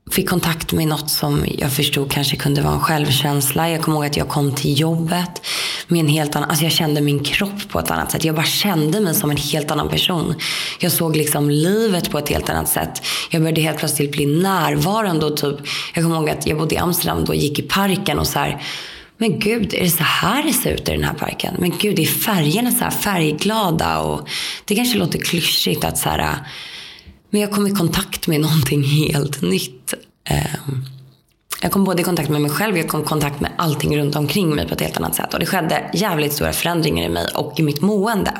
fick 0.10 0.30
kontakt 0.30 0.74
med 0.74 0.88
något 0.88 1.10
som 1.10 1.46
jag 1.58 1.74
förstod 1.74 2.12
kanske 2.12 2.36
kunde 2.36 2.62
vara 2.62 2.74
en 2.74 2.80
självkänsla. 2.80 3.70
Jag 3.70 3.82
kommer 3.82 3.98
ihåg 3.98 4.06
att 4.06 4.18
jag 4.18 4.28
kom 4.28 4.56
till 4.56 4.80
jobbet 4.80 5.42
med 5.88 6.00
en 6.00 6.08
helt 6.08 6.36
annan, 6.36 6.50
alltså 6.50 6.66
jag 6.66 6.74
kände 6.74 7.02
min 7.02 7.24
kropp 7.24 7.70
på 7.70 7.80
ett 7.80 7.92
annat 7.92 8.12
sätt. 8.12 8.24
Jag 8.24 8.36
bara 8.36 8.46
kände 8.46 9.00
mig 9.00 9.16
som 9.16 9.32
en 9.32 9.38
helt 9.38 9.72
annan 9.72 9.90
person. 9.90 10.36
Jag 10.80 10.92
såg 10.92 11.16
liksom 11.16 11.50
livet 11.50 12.12
på 12.12 12.18
ett 12.18 12.30
helt 12.30 12.50
annat 12.50 12.70
sätt. 12.70 13.02
Jag 13.30 13.42
började 13.42 13.62
helt 13.62 13.78
plötsligt 13.78 14.12
bli 14.12 14.26
närvarande 14.26 15.26
och 15.26 15.38
typ, 15.38 15.56
jag 15.94 16.04
kommer 16.04 16.16
ihåg 16.16 16.30
att 16.30 16.48
jag 16.48 16.58
bodde 16.58 16.76
i 16.76 16.78
Amsterdam 16.78 17.24
och 17.24 17.36
gick 17.36 17.60
i 17.60 17.62
parken 17.62 18.20
och 18.20 18.28
så 18.28 18.40
här, 18.40 18.62
men 19.18 19.40
gud, 19.40 19.74
är 19.74 19.84
det 19.84 19.90
så 19.90 20.04
här 20.04 20.44
det 20.44 20.54
ser 20.54 20.74
ut 20.74 20.90
i 20.90 20.92
den 20.92 21.04
här 21.04 21.14
parken? 21.14 21.56
Men 21.60 21.74
gud, 21.78 22.00
är 22.00 22.06
färgerna 22.06 22.72
så 22.72 22.84
här 22.84 22.92
färgglada? 22.92 24.00
Och 24.00 24.30
det 24.66 24.76
kanske 24.76 24.98
låter 24.98 25.20
klyschigt 25.20 25.84
att 25.84 25.98
så 25.98 26.10
här, 26.10 26.38
men 27.30 27.42
jag 27.42 27.52
kom 27.52 27.68
i 27.68 27.72
kontakt 27.72 28.28
med 28.28 28.42
någonting 28.42 28.84
helt 28.84 29.42
nytt. 29.42 29.94
Ehm, 30.30 30.86
jag 31.62 31.72
kom 31.72 31.84
både 31.84 32.02
i 32.02 32.06
kontakt 32.06 32.30
med 32.30 32.42
mig 32.42 32.52
själv 32.52 32.78
jag 32.78 32.88
kom 32.88 33.02
i 33.02 33.06
kontakt 33.06 33.40
med 33.40 33.52
allting 33.58 33.98
runt 33.98 34.16
omkring 34.16 34.56
mig 34.56 34.68
på 34.68 34.74
ett 34.74 34.82
helt 34.82 34.98
annat 34.98 35.16
sätt. 35.16 35.34
Och 35.34 35.40
det 35.40 35.46
skedde 35.46 35.90
jävligt 35.94 36.34
stora 36.34 36.54
förändringar 36.54 37.06
i 37.06 37.10
mig 37.10 37.28
och 37.36 37.60
i 37.60 37.64
mitt 37.64 37.82
mående. 37.82 38.32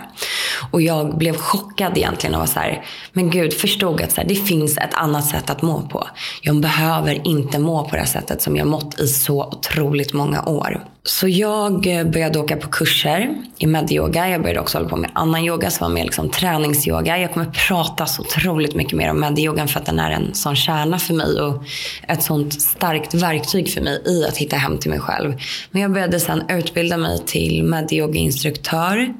Och 0.72 0.82
jag 0.82 1.18
blev 1.18 1.38
chockad 1.38 1.98
egentligen 1.98 2.36
och 2.36 2.40
var 2.40 2.48
så 2.48 2.60
här, 2.60 2.86
men 3.14 3.30
gud, 3.30 3.54
förstod 3.54 4.02
att 4.02 4.12
så 4.12 4.22
här, 4.22 4.28
det 4.28 4.36
finns 4.36 4.78
ett 4.78 4.94
annat 4.94 5.26
sätt 5.26 5.50
att 5.50 5.62
må 5.62 5.82
på. 5.82 6.08
Jag 6.42 6.62
behöver 6.62 7.28
inte 7.28 7.60
må 7.60 7.84
på 7.84 7.92
det 7.92 8.02
här 8.02 8.06
sättet 8.06 8.42
som 8.42 8.56
jag 8.56 8.68
mått 8.68 9.00
i 9.00 9.08
så 9.08 9.44
otroligt 9.44 10.14
många 10.14 10.44
år. 10.44 10.86
Så 11.04 11.28
jag 11.28 11.88
eh, 11.88 12.04
började 12.04 12.40
åka 12.40 12.58
på 12.58 12.68
kurser 12.68 13.36
i 13.58 13.68
medyoga. 13.68 14.30
Jag 14.30 14.42
började 14.42 14.60
också 14.60 14.78
hålla 14.78 14.90
på 14.90 14.96
med 14.96 15.12
annan 15.14 15.46
yoga 15.46 15.70
som 15.70 15.88
var 15.88 15.94
mer 15.96 16.04
liksom 16.04 16.30
träningsyoga. 16.30 17.18
Jag 17.18 17.34
kommer 17.34 17.46
prata 17.68 18.06
så 18.06 18.22
otroligt 18.22 18.76
mycket 18.76 18.94
mer 18.94 19.12
om 19.12 19.20
medyogan 19.20 19.68
för 19.68 19.80
att 19.80 19.86
den 19.86 20.00
är 20.00 20.12
en 20.12 20.34
sån 20.34 20.56
kärna 20.56 21.00
för 21.00 21.14
mig 21.14 21.42
och 21.42 21.64
ett 22.08 22.24
sånt 22.24 22.62
starkt 22.62 23.14
verktyg 23.14 23.74
för 23.74 23.82
mig 23.82 24.04
i 24.06 24.26
att 24.26 24.38
hitta 24.38 24.56
hem 24.56 24.78
till 24.78 24.90
mig 24.90 25.00
själv. 25.00 25.42
Men 25.72 25.82
jag 25.82 25.92
började 25.92 26.20
sedan 26.20 26.44
utbilda 26.50 26.98
mig 26.98 27.20
till 27.26 27.64
medyogainstruktör. 27.64 29.14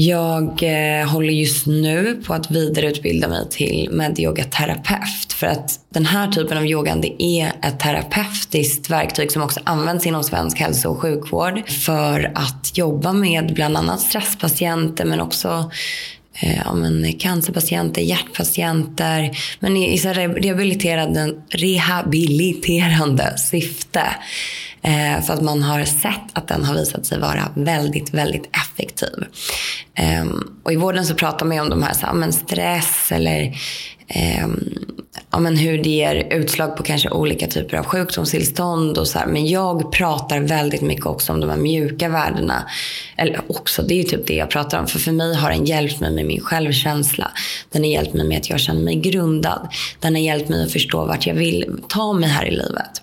Jag 0.00 0.62
eh, 0.62 1.08
håller 1.08 1.32
just 1.32 1.66
nu 1.66 2.22
på 2.26 2.34
att 2.34 2.50
vidareutbilda 2.50 3.28
mig 3.28 3.48
till 3.50 3.88
medyogaterapeut. 3.92 5.32
För 5.32 5.46
att 5.46 5.80
den 5.88 6.06
här 6.06 6.28
typen 6.28 6.58
av 6.58 6.66
yoga 6.66 6.96
det 6.96 7.22
är 7.22 7.52
ett 7.62 7.80
terapeutiskt 7.80 8.90
verktyg 8.90 9.32
som 9.32 9.42
också 9.42 9.60
används 9.64 10.06
inom 10.06 10.24
svensk 10.24 10.58
hälso 10.58 10.88
och 10.88 11.00
sjukvård. 11.00 11.68
För 11.68 12.32
att 12.34 12.78
jobba 12.78 13.12
med 13.12 13.54
bland 13.54 13.76
annat 13.76 14.00
stresspatienter 14.00 15.04
men 15.04 15.20
också 15.20 15.70
eh, 16.40 16.74
men 16.74 17.12
cancerpatienter, 17.12 18.02
hjärtpatienter. 18.02 19.30
Men 19.60 19.76
i, 19.76 19.94
i 19.94 19.98
så 19.98 20.08
rehabiliterande, 20.08 21.34
rehabiliterande 21.50 23.38
syfte. 23.38 24.02
Eh, 24.82 25.22
för 25.22 25.34
att 25.34 25.42
man 25.42 25.62
har 25.62 25.84
sett 25.84 26.30
att 26.32 26.48
den 26.48 26.64
har 26.64 26.74
visat 26.74 27.06
sig 27.06 27.18
vara 27.18 27.52
väldigt, 27.54 28.14
väldigt 28.14 28.50
effektiv. 28.56 29.24
Eh, 29.94 30.26
och 30.62 30.72
i 30.72 30.76
vården 30.76 31.06
så 31.06 31.14
pratar 31.14 31.46
man 31.46 31.56
ju 31.56 31.62
om 31.62 31.70
de 31.70 31.82
här, 31.82 31.94
så 31.94 32.06
här 32.06 32.14
men 32.14 32.32
stress 32.32 33.12
eller 33.12 33.42
eh, 34.08 34.48
ja, 35.30 35.38
men 35.38 35.56
hur 35.56 35.78
det 35.82 35.90
ger 35.90 36.28
utslag 36.30 36.76
på 36.76 36.82
kanske 36.82 37.10
olika 37.10 37.46
typer 37.46 37.76
av 37.76 37.84
sjukdomstillstånd. 37.84 38.98
Och 38.98 39.08
så 39.08 39.18
här. 39.18 39.26
Men 39.26 39.46
jag 39.46 39.92
pratar 39.92 40.40
väldigt 40.40 40.82
mycket 40.82 41.06
också 41.06 41.32
om 41.32 41.40
de 41.40 41.50
här 41.50 41.56
mjuka 41.56 42.08
värdena. 42.08 42.68
Eller 43.16 43.40
också, 43.48 43.82
det 43.82 43.94
är 43.94 43.96
ju 43.96 44.02
typ 44.02 44.26
det 44.26 44.34
jag 44.34 44.50
pratar 44.50 44.78
om. 44.80 44.86
För 44.86 44.98
för 44.98 45.12
mig 45.12 45.34
har 45.34 45.50
den 45.50 45.64
hjälpt 45.64 46.00
mig 46.00 46.10
med 46.10 46.26
min 46.26 46.40
självkänsla. 46.40 47.30
Den 47.70 47.82
har 47.82 47.90
hjälpt 47.90 48.14
mig 48.14 48.26
med 48.26 48.38
att 48.38 48.50
jag 48.50 48.60
känner 48.60 48.80
mig 48.80 48.94
grundad. 48.94 49.68
Den 50.00 50.14
har 50.14 50.22
hjälpt 50.22 50.48
mig 50.48 50.64
att 50.64 50.72
förstå 50.72 51.04
vart 51.04 51.26
jag 51.26 51.34
vill 51.34 51.80
ta 51.88 52.12
mig 52.12 52.28
här 52.28 52.44
i 52.44 52.50
livet. 52.50 53.02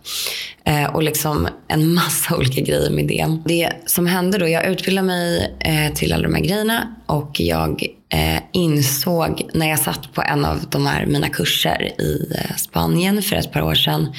Eh, 0.64 0.96
och 0.96 1.04
liksom 1.04 1.48
en 1.68 1.94
massa 1.94 2.36
olika 2.38 2.62
grejer 2.62 2.90
med 2.90 3.08
det. 3.08 3.38
Det 3.46 3.72
som 3.86 4.08
hände 4.08 4.38
då, 4.38 4.48
jag 4.48 4.66
utbildade 4.66 5.08
mig 5.08 5.56
eh, 5.60 5.94
till 5.94 6.14
alla 6.14 6.24
de 6.24 6.34
här 6.34 6.42
grejerna 6.42 6.96
och 7.06 7.40
jag 7.40 7.95
eh, 8.10 8.42
insåg 8.52 9.50
när 9.54 9.70
jag 9.70 9.80
satt 9.80 10.14
på 10.14 10.22
en 10.22 10.46
av 10.46 10.60
de 10.70 10.86
här 10.86 11.06
mina 11.06 11.30
kurser 11.30 12.02
i 12.02 12.34
eh, 12.36 12.56
Spanien 12.56 13.22
för 13.22 13.36
ett 13.36 13.52
par 13.52 13.62
år 13.62 13.76
sedan 13.76 14.14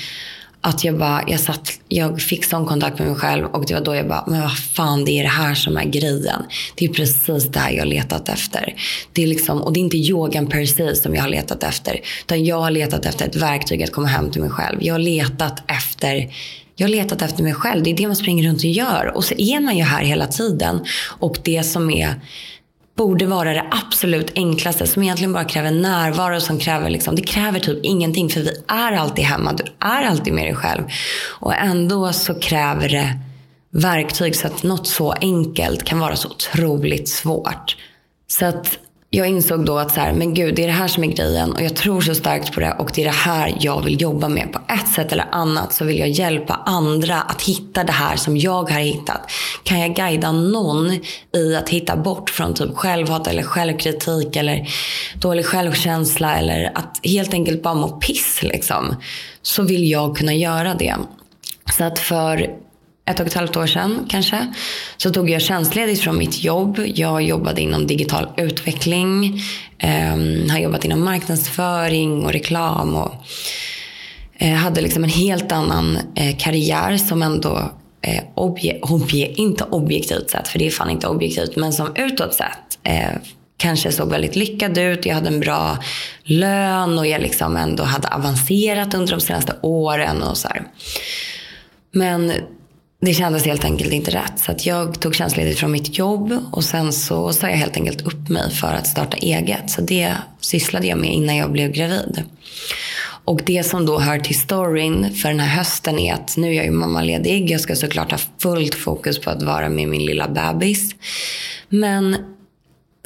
att 0.66 0.84
jag 0.84 0.98
bara, 0.98 1.24
jag 1.26 1.40
satt, 1.40 1.72
jag 1.88 2.20
fick 2.20 2.44
sån 2.44 2.66
kontakt 2.66 2.98
med 2.98 3.08
mig 3.08 3.16
själv 3.16 3.46
och 3.46 3.66
det 3.66 3.74
var 3.74 3.80
då 3.80 3.94
jag 3.94 4.08
bara, 4.08 4.24
men 4.26 4.40
vad 4.40 4.58
fan 4.58 5.04
det 5.04 5.12
är 5.12 5.22
det 5.22 5.28
här 5.28 5.54
som 5.54 5.76
är 5.76 5.84
grejen. 5.84 6.42
Det 6.74 6.84
är 6.84 6.88
precis 6.88 7.44
det 7.44 7.58
här 7.58 7.70
jag 7.70 7.80
har 7.80 7.86
letat 7.86 8.28
efter. 8.28 8.74
Det 9.12 9.22
är 9.22 9.26
liksom, 9.26 9.62
och 9.62 9.72
det 9.72 9.80
är 9.80 9.82
inte 9.82 9.96
yogan 9.96 10.46
per 10.46 10.64
se 10.64 10.94
som 10.94 11.14
jag 11.14 11.22
har 11.22 11.28
letat 11.28 11.62
efter. 11.62 12.00
Utan 12.20 12.44
jag 12.44 12.60
har 12.60 12.70
letat 12.70 13.06
efter 13.06 13.26
ett 13.26 13.36
verktyg 13.36 13.82
att 13.82 13.92
komma 13.92 14.06
hem 14.06 14.30
till 14.30 14.40
mig 14.40 14.50
själv. 14.50 14.78
Jag 14.80 14.94
har 14.94 14.98
letat 14.98 15.62
efter 15.66 16.30
jag 16.78 16.86
har 16.86 16.90
letat 16.90 17.22
efter 17.22 17.42
mig 17.42 17.54
själv. 17.54 17.82
Det 17.82 17.90
är 17.90 17.96
det 17.96 18.06
man 18.06 18.16
springer 18.16 18.48
runt 18.48 18.58
och 18.58 18.64
gör. 18.64 19.12
Och 19.16 19.24
så 19.24 19.34
är 19.38 19.60
man 19.60 19.76
ju 19.76 19.82
här 19.82 20.04
hela 20.04 20.26
tiden. 20.26 20.80
Och 21.18 21.38
det 21.44 21.62
som 21.62 21.90
är 21.90 22.14
borde 22.96 23.26
vara 23.26 23.52
det 23.52 23.64
absolut 23.70 24.32
enklaste 24.34 24.86
som 24.86 25.02
egentligen 25.02 25.32
bara 25.32 25.44
kräver 25.44 25.70
närvaro. 25.70 26.40
Som 26.40 26.58
kräver 26.58 26.90
liksom, 26.90 27.16
det 27.16 27.22
kräver 27.22 27.60
typ 27.60 27.78
ingenting 27.82 28.30
för 28.30 28.40
vi 28.40 28.62
är 28.68 28.92
alltid 28.92 29.24
hemma. 29.24 29.52
Du 29.52 29.64
är 29.80 30.04
alltid 30.04 30.32
med 30.32 30.44
dig 30.46 30.54
själv. 30.54 30.82
Och 31.40 31.54
ändå 31.54 32.12
så 32.12 32.34
kräver 32.34 32.88
det 32.88 33.18
verktyg 33.70 34.36
så 34.36 34.46
att 34.46 34.62
något 34.62 34.86
så 34.86 35.12
enkelt 35.12 35.84
kan 35.84 35.98
vara 35.98 36.16
så 36.16 36.28
otroligt 36.28 37.08
svårt. 37.08 37.76
Så 38.28 38.46
att 38.46 38.78
jag 39.16 39.28
insåg 39.28 39.64
då 39.64 39.78
att 39.78 39.94
så 39.94 40.00
här, 40.00 40.12
men 40.12 40.34
gud, 40.34 40.54
det 40.54 40.62
är 40.62 40.66
det 40.66 40.72
här 40.72 40.88
som 40.88 41.04
är 41.04 41.08
grejen 41.08 41.52
och 41.52 41.62
jag 41.62 41.76
tror 41.76 42.00
så 42.00 42.14
starkt 42.14 42.52
på 42.54 42.60
det 42.60 42.72
och 42.78 42.90
det 42.94 43.00
är 43.00 43.04
det 43.04 43.10
här 43.10 43.54
jag 43.60 43.84
vill 43.84 44.00
jobba 44.00 44.28
med. 44.28 44.52
På 44.52 44.60
ett 44.72 44.88
sätt 44.88 45.12
eller 45.12 45.26
annat 45.32 45.72
så 45.72 45.84
vill 45.84 45.98
jag 45.98 46.08
hjälpa 46.08 46.54
andra 46.54 47.20
att 47.20 47.42
hitta 47.42 47.84
det 47.84 47.92
här 47.92 48.16
som 48.16 48.36
jag 48.36 48.70
har 48.70 48.80
hittat. 48.80 49.30
Kan 49.62 49.80
jag 49.80 49.94
guida 49.94 50.32
någon 50.32 51.00
i 51.34 51.56
att 51.56 51.68
hitta 51.68 51.96
bort 51.96 52.30
från 52.30 52.54
typ 52.54 52.76
självhat 52.76 53.26
eller 53.26 53.42
självkritik 53.42 54.36
eller 54.36 54.68
dålig 55.14 55.46
självkänsla 55.46 56.36
eller 56.36 56.72
att 56.74 57.00
helt 57.04 57.34
enkelt 57.34 57.62
bara 57.62 57.74
må 57.74 57.88
piss 57.88 58.42
liksom. 58.42 58.96
Så 59.42 59.62
vill 59.62 59.90
jag 59.90 60.16
kunna 60.16 60.34
göra 60.34 60.74
det. 60.74 60.96
Så 61.76 61.84
att 61.84 61.98
för 61.98 62.65
ett 63.10 63.20
och 63.20 63.26
ett 63.26 63.34
halvt 63.34 63.56
år 63.56 63.66
sedan 63.66 64.06
kanske, 64.08 64.52
så 64.96 65.10
tog 65.10 65.30
jag 65.30 65.42
tjänstledigt 65.42 66.00
från 66.00 66.18
mitt 66.18 66.44
jobb. 66.44 66.80
Jag 66.94 67.22
jobbade 67.22 67.60
inom 67.60 67.86
digital 67.86 68.28
utveckling, 68.36 69.40
eh, 69.78 70.50
har 70.50 70.58
jobbat 70.58 70.84
inom 70.84 71.04
marknadsföring 71.04 72.24
och 72.24 72.32
reklam 72.32 72.96
och 72.96 73.14
eh, 74.38 74.54
hade 74.54 74.80
liksom 74.80 75.04
en 75.04 75.10
helt 75.10 75.52
annan 75.52 75.98
eh, 76.14 76.36
karriär 76.36 76.96
som 76.96 77.22
ändå 77.22 77.70
eh, 78.02 78.22
obje, 78.34 78.80
obje, 78.80 79.32
inte 79.32 79.64
objektivt 79.64 80.30
sett, 80.30 80.48
för 80.48 80.58
det 80.58 80.66
är 80.66 80.70
fan 80.70 80.90
inte 80.90 81.08
objektivt, 81.08 81.56
men 81.56 81.72
som 81.72 81.92
utåt 81.96 82.34
sett 82.34 82.78
eh, 82.82 83.10
kanske 83.56 83.92
såg 83.92 84.10
väldigt 84.10 84.36
lyckad 84.36 84.78
ut. 84.78 85.06
Jag 85.06 85.14
hade 85.14 85.28
en 85.28 85.40
bra 85.40 85.78
lön 86.24 86.98
och 86.98 87.06
jag 87.06 87.22
liksom 87.22 87.56
ändå 87.56 87.82
hade 87.82 88.08
avancerat 88.08 88.94
under 88.94 89.12
de 89.12 89.20
senaste 89.20 89.56
åren 89.62 90.22
och 90.22 90.36
så 90.36 90.48
här. 90.48 90.62
Men 91.92 92.32
det 93.06 93.14
kändes 93.14 93.44
helt 93.44 93.64
enkelt 93.64 93.92
inte 93.92 94.10
rätt. 94.10 94.38
Så 94.38 94.52
att 94.52 94.66
jag 94.66 95.00
tog 95.00 95.14
tjänstledigt 95.14 95.60
från 95.60 95.72
mitt 95.72 95.98
jobb 95.98 96.38
och 96.52 96.64
sen 96.64 96.92
så 96.92 97.32
sa 97.32 97.48
jag 97.48 97.56
helt 97.56 97.76
enkelt 97.76 98.02
upp 98.02 98.28
mig 98.28 98.50
för 98.50 98.74
att 98.74 98.86
starta 98.86 99.16
eget. 99.16 99.70
Så 99.70 99.80
det 99.80 100.12
sysslade 100.40 100.86
jag 100.86 100.98
med 100.98 101.14
innan 101.14 101.36
jag 101.36 101.52
blev 101.52 101.72
gravid. 101.72 102.22
Och 103.24 103.40
det 103.46 103.62
som 103.66 103.86
då 103.86 103.98
hör 103.98 104.18
till 104.18 104.38
storyn 104.38 105.14
för 105.14 105.28
den 105.28 105.40
här 105.40 105.56
hösten 105.56 105.98
är 105.98 106.14
att 106.14 106.36
nu 106.36 106.48
är 106.48 106.52
jag 106.52 106.64
ju 106.64 106.70
mammaledig. 106.70 107.50
Jag 107.50 107.60
ska 107.60 107.76
såklart 107.76 108.10
ha 108.10 108.18
fullt 108.38 108.74
fokus 108.74 109.20
på 109.20 109.30
att 109.30 109.42
vara 109.42 109.68
med 109.68 109.88
min 109.88 110.04
lilla 110.06 110.28
bebis. 110.28 110.94
Men 111.68 112.16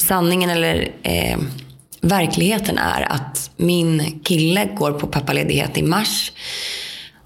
sanningen 0.02 0.50
eller 0.50 0.92
eh, 1.02 1.38
verkligheten 2.00 2.78
är 2.78 3.12
att 3.12 3.50
min 3.56 4.20
kille 4.24 4.64
går 4.76 4.92
på 4.92 5.06
pappaledighet 5.06 5.78
i 5.78 5.82
mars. 5.82 6.32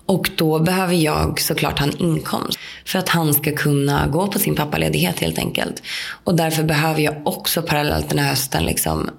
Och 0.07 0.31
då 0.37 0.59
behöver 0.59 0.95
jag 0.95 1.41
såklart 1.41 1.79
ha 1.79 1.87
en 1.87 1.97
inkomst 1.97 2.54
för 2.87 2.99
att 2.99 3.09
han 3.09 3.35
ska 3.35 3.53
kunna 3.53 4.07
gå 4.07 4.27
på 4.27 4.39
sin 4.39 4.55
pappaledighet 4.55 5.21
helt 5.21 5.39
enkelt. 5.39 5.83
Och 6.25 6.35
därför 6.35 6.63
behöver 6.63 7.01
jag 7.01 7.27
också 7.27 7.63
parallellt 7.63 8.09
den 8.09 8.19
här 8.19 8.31
hösten 8.31 8.65
liksom 8.65 9.11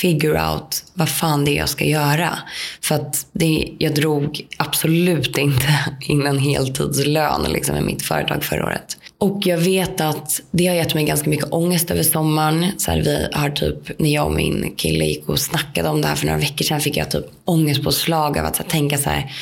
figure 0.00 0.50
out 0.50 0.84
vad 0.94 1.08
fan 1.08 1.44
det 1.44 1.50
är 1.50 1.56
jag 1.56 1.68
ska 1.68 1.84
göra. 1.84 2.38
För 2.80 2.94
att 2.94 3.26
det, 3.32 3.68
jag 3.78 3.94
drog 3.94 4.46
absolut 4.56 5.38
inte 5.38 5.66
in 6.00 6.26
en 6.26 6.38
heltidslön 6.38 7.52
liksom, 7.52 7.76
i 7.76 7.80
mitt 7.80 8.02
företag 8.02 8.44
förra 8.44 8.64
året. 8.64 8.98
Och 9.18 9.40
jag 9.44 9.58
vet 9.58 10.00
att 10.00 10.40
det 10.50 10.66
har 10.66 10.74
gett 10.74 10.94
mig 10.94 11.04
ganska 11.04 11.30
mycket 11.30 11.52
ångest 11.52 11.90
över 11.90 12.02
sommaren. 12.02 12.66
Så 12.78 12.90
här, 12.90 13.02
vi 13.02 13.28
har 13.32 13.50
typ, 13.50 13.98
när 13.98 14.10
jag 14.14 14.26
och 14.26 14.32
min 14.32 14.74
kille 14.76 15.04
gick 15.04 15.28
och 15.28 15.38
snackade 15.38 15.88
om 15.88 16.00
det 16.00 16.08
här 16.08 16.14
för 16.14 16.26
några 16.26 16.38
veckor 16.38 16.64
sedan 16.64 16.80
fick 16.80 16.96
jag 16.96 17.10
typ 17.10 17.26
ångestpåslag 17.44 18.38
av 18.38 18.46
att 18.46 18.56
så 18.56 18.62
här, 18.62 18.70
tänka 18.70 18.98
så 18.98 19.10
här 19.10 19.32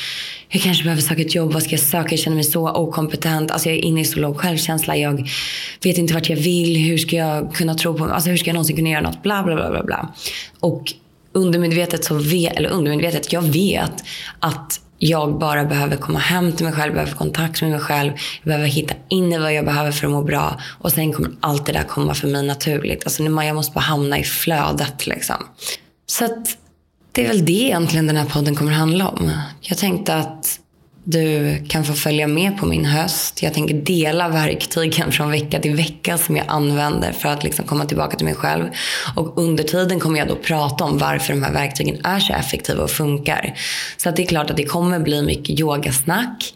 jag 0.51 0.61
kanske 0.61 0.83
behöver 0.83 1.01
söka 1.01 1.21
ett 1.21 1.35
jobb. 1.35 1.53
Vad 1.53 1.63
ska 1.63 1.71
jag 1.71 1.79
söka? 1.79 2.09
Jag 2.09 2.19
känner 2.19 2.35
mig 2.35 2.43
så 2.43 2.71
okompetent. 2.71 3.51
Alltså 3.51 3.69
jag 3.69 3.77
är 3.77 3.81
inne 3.81 4.01
i 4.01 4.05
så 4.05 4.19
låg 4.19 4.37
självkänsla. 4.37 4.97
Jag 4.97 5.29
vet 5.83 5.97
inte 5.97 6.13
vart 6.13 6.29
jag 6.29 6.37
vill. 6.37 6.77
Hur 6.77 6.97
ska 6.97 7.15
jag 7.15 7.53
kunna 7.53 7.75
tro 7.75 7.97
på 7.97 8.05
mig? 8.05 8.13
Alltså 8.13 8.29
hur 8.29 8.37
ska 8.37 8.47
jag 8.49 8.53
någonsin 8.53 8.75
kunna 8.75 8.89
göra 8.89 9.01
något? 9.01 9.23
Bla, 9.23 9.43
bla, 9.43 9.55
bla, 9.55 9.69
bla, 9.69 9.83
bla. 9.83 10.13
Och 10.59 10.93
undermedvetet 11.33 12.03
så 12.03 12.15
vet, 12.15 12.53
eller 12.53 12.69
undermedvetet, 12.69 13.33
jag 13.33 13.41
vet 13.41 13.93
att 14.39 14.81
jag 14.97 15.39
bara 15.39 15.65
behöver 15.65 15.95
komma 15.95 16.19
hem 16.19 16.51
till 16.51 16.65
mig 16.65 16.73
själv, 16.73 16.93
behöver 16.93 17.11
få 17.11 17.17
kontakt 17.17 17.61
med 17.61 17.71
mig 17.71 17.79
själv. 17.79 18.11
Jag 18.41 18.47
behöver 18.47 18.67
hitta 18.67 18.93
in 19.09 19.33
i 19.33 19.37
vad 19.37 19.53
jag 19.53 19.65
behöver 19.65 19.91
för 19.91 20.07
att 20.07 20.13
må 20.13 20.23
bra. 20.23 20.59
Och 20.79 20.91
sen 20.91 21.13
kommer 21.13 21.31
allt 21.39 21.65
det 21.65 21.71
där 21.71 21.83
komma 21.83 22.13
för 22.13 22.27
mig 22.27 22.43
naturligt. 22.43 23.03
Alltså 23.03 23.23
jag 23.23 23.55
måste 23.55 23.73
bara 23.73 23.79
hamna 23.79 24.19
i 24.19 24.23
flödet 24.23 25.07
liksom. 25.07 25.35
Så 26.05 26.25
att 26.25 26.57
det 27.11 27.23
är 27.23 27.27
väl 27.27 27.45
det 27.45 27.51
egentligen 27.51 28.07
den 28.07 28.17
här 28.17 28.25
podden 28.25 28.55
kommer 28.55 28.71
handla 28.71 29.07
om. 29.07 29.31
Jag 29.61 29.77
tänkte 29.77 30.15
att 30.15 30.59
du 31.03 31.57
kan 31.67 31.85
få 31.85 31.93
följa 31.93 32.27
med 32.27 32.57
på 32.57 32.65
min 32.65 32.85
höst. 32.85 33.43
Jag 33.43 33.53
tänker 33.53 33.73
dela 33.75 34.29
verktygen 34.29 35.11
från 35.11 35.31
vecka 35.31 35.59
till 35.59 35.75
vecka 35.75 36.17
som 36.17 36.37
jag 36.37 36.45
använder 36.47 37.11
för 37.11 37.29
att 37.29 37.43
liksom 37.43 37.65
komma 37.65 37.85
tillbaka 37.85 38.17
till 38.17 38.25
mig 38.25 38.35
själv. 38.35 38.65
Och 39.15 39.37
under 39.37 39.63
tiden 39.63 39.99
kommer 39.99 40.19
jag 40.19 40.27
då 40.27 40.35
prata 40.35 40.83
om 40.83 40.97
varför 40.97 41.33
de 41.33 41.43
här 41.43 41.53
verktygen 41.53 42.05
är 42.05 42.19
så 42.19 42.33
effektiva 42.33 42.83
och 42.83 42.91
funkar. 42.91 43.53
Så 43.97 44.09
att 44.09 44.15
det 44.15 44.23
är 44.23 44.27
klart 44.27 44.49
att 44.49 44.57
det 44.57 44.65
kommer 44.65 44.99
bli 44.99 45.21
mycket 45.21 45.59
yogasnack. 45.59 46.53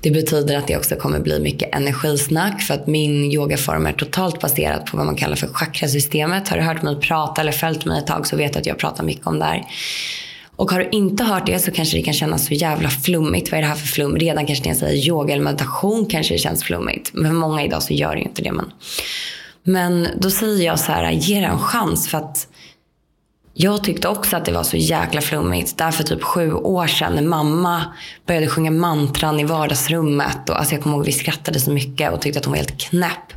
Det 0.00 0.10
betyder 0.10 0.56
att 0.56 0.66
det 0.66 0.76
också 0.76 0.96
kommer 0.96 1.20
bli 1.20 1.40
mycket 1.40 1.74
energisnack 1.74 2.62
för 2.62 2.74
att 2.74 2.86
min 2.86 3.32
yogaform 3.32 3.86
är 3.86 3.92
totalt 3.92 4.40
baserad 4.40 4.86
på 4.86 4.96
vad 4.96 5.06
man 5.06 5.16
kallar 5.16 5.36
för 5.36 5.46
chakrasystemet. 5.46 6.48
Har 6.48 6.56
du 6.56 6.62
hört 6.62 6.82
mig 6.82 7.00
prata 7.00 7.40
eller 7.40 7.52
följt 7.52 7.84
mig 7.84 7.98
ett 7.98 8.06
tag 8.06 8.26
så 8.26 8.36
vet 8.36 8.52
du 8.52 8.58
att 8.58 8.66
jag 8.66 8.78
pratar 8.78 9.04
mycket 9.04 9.26
om 9.26 9.38
det 9.38 9.44
här. 9.44 9.62
Och 10.56 10.70
har 10.70 10.78
du 10.78 10.88
inte 10.92 11.24
hört 11.24 11.46
det 11.46 11.58
så 11.58 11.70
kanske 11.70 11.96
det 11.96 12.02
kan 12.02 12.14
kännas 12.14 12.46
så 12.46 12.54
jävla 12.54 12.88
flummigt. 12.88 13.50
Vad 13.50 13.58
är 13.58 13.62
det 13.62 13.68
här 13.68 13.74
för 13.74 13.86
flum? 13.86 14.16
Redan 14.16 14.46
kanske 14.46 14.64
när 14.64 14.70
jag 14.70 14.78
säger 14.78 15.08
yoga 15.08 15.34
eller 15.34 15.44
meditation 15.44 16.06
kanske 16.06 16.34
det 16.34 16.38
känns 16.38 16.64
flummigt. 16.64 17.10
Men 17.12 17.30
för 17.30 17.38
många 17.38 17.64
idag 17.64 17.82
så 17.82 17.92
gör 17.92 18.12
det 18.12 18.18
ju 18.18 18.24
inte 18.24 18.42
det. 18.42 18.52
Men, 18.52 18.72
men 19.62 20.08
då 20.18 20.30
säger 20.30 20.66
jag 20.66 20.80
så 20.80 20.92
här, 20.92 21.10
ge 21.10 21.40
det 21.40 21.46
en 21.46 21.58
chans. 21.58 22.08
För 22.08 22.18
att 22.18 22.48
jag 23.54 23.84
tyckte 23.84 24.08
också 24.08 24.36
att 24.36 24.44
det 24.44 24.52
var 24.52 24.62
så 24.62 24.76
jäkla 24.76 25.20
flummigt. 25.20 25.78
Därför 25.78 26.04
typ 26.04 26.22
sju 26.22 26.52
år 26.52 26.86
sedan 26.86 27.14
när 27.14 27.22
mamma 27.22 27.82
började 28.26 28.48
sjunga 28.48 28.70
mantran 28.70 29.40
i 29.40 29.44
vardagsrummet. 29.44 30.48
Och, 30.48 30.58
alltså 30.58 30.74
jag 30.74 30.82
kommer 30.82 30.96
ihåg 30.96 31.02
att 31.02 31.08
vi 31.08 31.12
skrattade 31.12 31.60
så 31.60 31.70
mycket 31.70 32.12
och 32.12 32.20
tyckte 32.20 32.38
att 32.38 32.44
hon 32.44 32.52
var 32.52 32.58
helt 32.58 32.80
knäpp. 32.80 33.32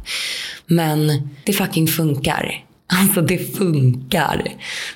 Men 0.66 1.30
det 1.46 1.54
fucking 1.54 1.88
funkar. 1.88 2.65
Alltså 2.88 3.22
det 3.22 3.58
funkar. 3.58 4.48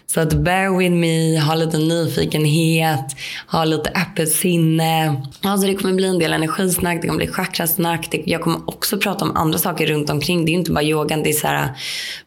Så 0.08 0.20
att 0.20 0.34
bear 0.34 0.78
with 0.78 0.96
me, 0.96 1.40
ha 1.40 1.56
lite 1.56 1.78
nyfikenhet, 1.78 3.16
ha 3.48 3.66
lite 3.66 3.90
öppet 3.90 4.30
sinne. 4.30 5.22
Alltså 5.42 5.68
det 5.68 5.76
kommer 5.76 5.94
bli 5.94 6.08
en 6.08 6.20
del 6.20 6.34
energisnack, 6.34 7.02
det 7.02 7.08
kommer 7.08 7.26
bli 7.26 7.28
chakrasnack. 7.28 8.16
Jag 8.26 8.42
kommer 8.42 8.60
också 8.66 8.98
prata 8.98 9.26
om 9.26 9.38
andra 9.38 9.60
saker 9.60 9.88
runt 9.88 10.10
omkring. 10.10 10.46
Det 10.46 10.52
är 10.52 10.54
inte 10.54 10.72
bara 10.72 10.84
yogan. 10.84 11.24
Det 11.24 11.30
är 11.30 11.34
så 11.34 11.48
här, 11.48 11.70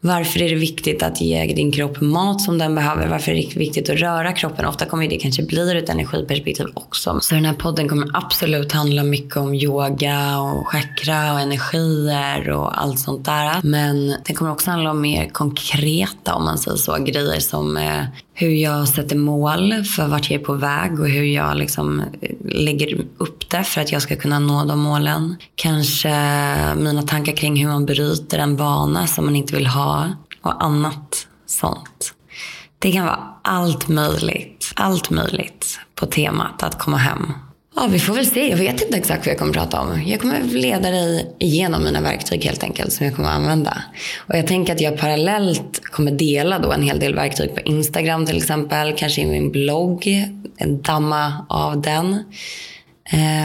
varför 0.01 0.43
är 0.43 0.49
det 0.49 0.55
viktigt 0.55 1.03
att 1.03 1.21
ge 1.21 1.47
din 1.47 1.73
kropp 1.73 2.01
mat 2.01 2.41
som 2.41 2.59
den 2.59 2.75
behöver? 2.75 3.09
Varför 3.09 3.33
är 3.33 3.37
det 3.37 3.57
viktigt 3.57 3.91
att 3.91 3.97
röra 3.97 4.33
kroppen? 4.33 4.67
Ofta 4.67 4.85
kommer 4.85 5.09
det 5.09 5.17
kanske 5.17 5.43
bli 5.43 5.61
ur 5.61 5.77
ett 5.77 5.89
energiperspektiv 5.89 6.67
också. 6.75 7.21
Så 7.21 7.35
den 7.35 7.45
här 7.45 7.55
podden 7.55 7.89
kommer 7.89 8.09
absolut 8.15 8.73
handla 8.73 9.03
mycket 9.03 9.37
om 9.37 9.55
yoga 9.55 10.39
och 10.39 10.67
chakra 10.67 11.33
och 11.33 11.41
energier 11.41 12.51
och 12.51 12.83
allt 12.83 12.99
sånt 12.99 13.25
där. 13.25 13.61
Men 13.63 14.15
den 14.25 14.37
kommer 14.37 14.53
också 14.53 14.71
handla 14.71 14.91
om 14.91 15.01
mer 15.01 15.29
konkret 15.29 15.52
konkreta, 15.53 16.35
om 16.35 16.45
man 16.45 16.59
säger 16.59 16.77
så, 16.77 16.97
grejer 16.97 17.41
som 17.41 17.77
eh, 17.77 18.05
hur 18.35 18.51
jag 18.51 18.89
sätter 18.89 19.17
mål 19.17 19.85
för 19.85 20.07
vart 20.07 20.31
jag 20.31 20.41
är 20.41 20.45
på 20.45 20.53
väg 20.53 21.01
och 21.01 21.09
hur 21.09 21.25
jag 21.25 21.57
liksom 21.57 22.01
eh, 22.01 22.37
lägger 22.45 23.07
upp 23.19 23.51
det 23.51 23.65
för 23.65 23.81
att 23.81 23.93
jag 23.93 24.03
ska 24.03 24.17
kunna 24.17 24.39
nå 24.39 24.65
de 24.65 24.79
målen. 24.79 25.37
Kanske 25.55 26.09
mina 26.75 27.03
tankar 27.03 27.33
kring 27.33 27.57
hur 27.57 27.69
man 27.69 27.87
bryter 27.87 28.39
en 28.39 28.57
vana 28.57 29.07
som 29.07 29.25
man 29.25 29.37
inte 29.37 29.55
vill 29.57 29.67
ha 29.67 30.09
och 30.43 30.65
annat 30.65 31.27
sånt. 31.47 32.15
Det 32.79 32.93
kan 32.93 33.05
vara 33.05 33.21
allt 33.43 33.89
möjligt, 33.89 34.73
allt 34.77 35.11
möjligt 35.11 35.79
på 35.95 36.07
temat 36.07 36.63
att 36.63 36.79
komma 36.79 36.97
hem 36.97 37.33
Ja, 37.75 37.87
vi 37.91 37.99
får 37.99 38.15
väl 38.15 38.27
se. 38.27 38.51
Jag 38.51 38.57
vet 38.57 38.83
inte 38.83 38.97
exakt 38.97 39.27
vad 39.27 39.33
jag 39.33 39.39
kommer 39.39 39.53
prata 39.53 39.81
om. 39.81 40.03
Jag 40.07 40.21
kommer 40.21 40.41
leda 40.41 40.91
dig 40.91 41.35
igenom 41.39 41.85
mina 41.85 42.01
verktyg 42.01 42.45
helt 42.45 42.63
enkelt 42.63 42.93
som 42.93 43.07
jag 43.07 43.17
kommer 43.17 43.29
använda. 43.29 43.83
Och 44.19 44.37
jag 44.37 44.47
tänker 44.47 44.73
att 44.73 44.81
jag 44.81 44.99
parallellt 44.99 45.81
kommer 45.85 46.11
dela 46.11 46.59
då 46.59 46.73
en 46.73 46.83
hel 46.83 46.99
del 46.99 47.15
verktyg 47.15 47.55
på 47.55 47.61
Instagram 47.61 48.27
till 48.27 48.37
exempel. 48.37 48.95
Kanske 48.97 49.21
i 49.21 49.27
min 49.27 49.51
blogg. 49.53 50.29
Damma 50.67 51.47
av 51.49 51.81
den. 51.81 52.25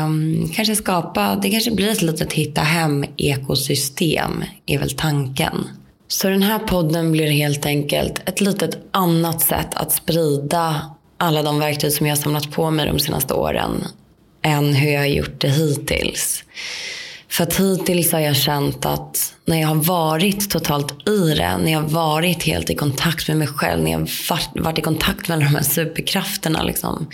Um, 0.03 0.49
kanske 0.55 0.75
skapa, 0.75 1.39
det 1.41 1.49
kanske 1.49 1.71
blir 1.71 1.89
ett 1.89 2.01
litet 2.01 2.33
hitta 2.33 2.61
hem 2.61 3.05
ekosystem 3.17 4.43
är 4.65 4.79
väl 4.79 4.91
tanken. 4.91 5.67
Så 6.07 6.29
den 6.29 6.43
här 6.43 6.59
podden 6.59 7.11
blir 7.11 7.31
helt 7.31 7.65
enkelt 7.65 8.21
ett 8.25 8.41
litet 8.41 8.77
annat 8.91 9.41
sätt 9.41 9.67
att 9.73 9.91
sprida 9.91 10.81
alla 11.17 11.43
de 11.43 11.59
verktyg 11.59 11.93
som 11.93 12.05
jag 12.05 12.15
har 12.15 12.21
samlat 12.21 12.51
på 12.51 12.71
mig 12.71 12.85
de 12.85 12.99
senaste 12.99 13.33
åren 13.33 13.83
än 14.41 14.73
hur 14.73 14.91
jag 14.91 14.99
har 14.99 15.07
gjort 15.07 15.41
det 15.41 15.49
hittills. 15.49 16.43
För 17.29 17.43
att 17.43 17.59
hittills 17.59 18.11
har 18.11 18.19
jag 18.19 18.35
känt 18.35 18.85
att 18.85 19.33
när 19.45 19.61
jag 19.61 19.67
har 19.67 19.75
varit 19.75 20.49
totalt 20.49 21.07
i 21.07 21.33
det, 21.33 21.57
när 21.57 21.71
jag 21.71 21.79
har 21.79 21.89
varit 21.89 22.43
helt 22.43 22.69
i 22.69 22.75
kontakt 22.75 23.27
med 23.27 23.37
mig 23.37 23.47
själv, 23.47 23.83
när 23.83 23.91
jag 23.91 23.99
har 23.99 24.63
varit 24.63 24.79
i 24.79 24.81
kontakt 24.81 25.27
med 25.27 25.39
de 25.39 25.45
här 25.45 25.61
superkrafterna 25.61 26.63
liksom, 26.63 27.09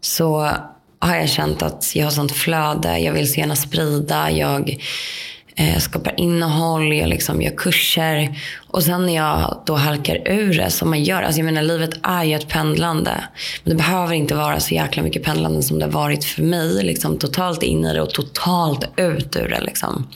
så 0.00 0.50
har 0.98 1.16
jag 1.16 1.28
känt 1.28 1.62
att 1.62 1.92
jag 1.96 2.06
har 2.06 2.10
sånt 2.10 2.32
flöde, 2.32 2.98
jag 2.98 3.12
vill 3.12 3.32
så 3.32 3.40
gärna 3.40 3.56
sprida, 3.56 4.30
jag 4.30 4.76
eh, 5.56 5.78
skapar 5.78 6.20
innehåll, 6.20 6.92
jag 6.92 7.08
liksom 7.08 7.42
gör 7.42 7.56
kurser. 7.56 8.38
Och 8.70 8.82
sen 8.82 9.06
när 9.06 9.16
jag 9.16 9.62
då 9.66 9.74
halkar 9.74 10.28
ur 10.28 10.54
det 10.54 10.70
som 10.70 10.90
man 10.90 11.02
gör. 11.04 11.22
Alltså 11.22 11.38
jag 11.40 11.44
menar 11.44 11.62
livet 11.62 11.90
är 12.02 12.24
ju 12.24 12.34
ett 12.34 12.48
pendlande. 12.48 13.24
Men 13.64 13.70
det 13.70 13.76
behöver 13.76 14.14
inte 14.14 14.34
vara 14.34 14.60
så 14.60 14.74
jäkla 14.74 15.02
mycket 15.02 15.24
pendlande 15.24 15.62
som 15.62 15.78
det 15.78 15.84
har 15.84 15.92
varit 15.92 16.24
för 16.24 16.42
mig. 16.42 16.82
Liksom 16.82 17.18
totalt 17.18 17.62
in 17.62 17.84
i 17.84 17.94
det 17.94 18.02
och 18.02 18.10
totalt 18.10 18.84
ut 18.96 19.36
ur 19.36 19.48
det. 19.48 19.60
Liksom. 19.60 20.06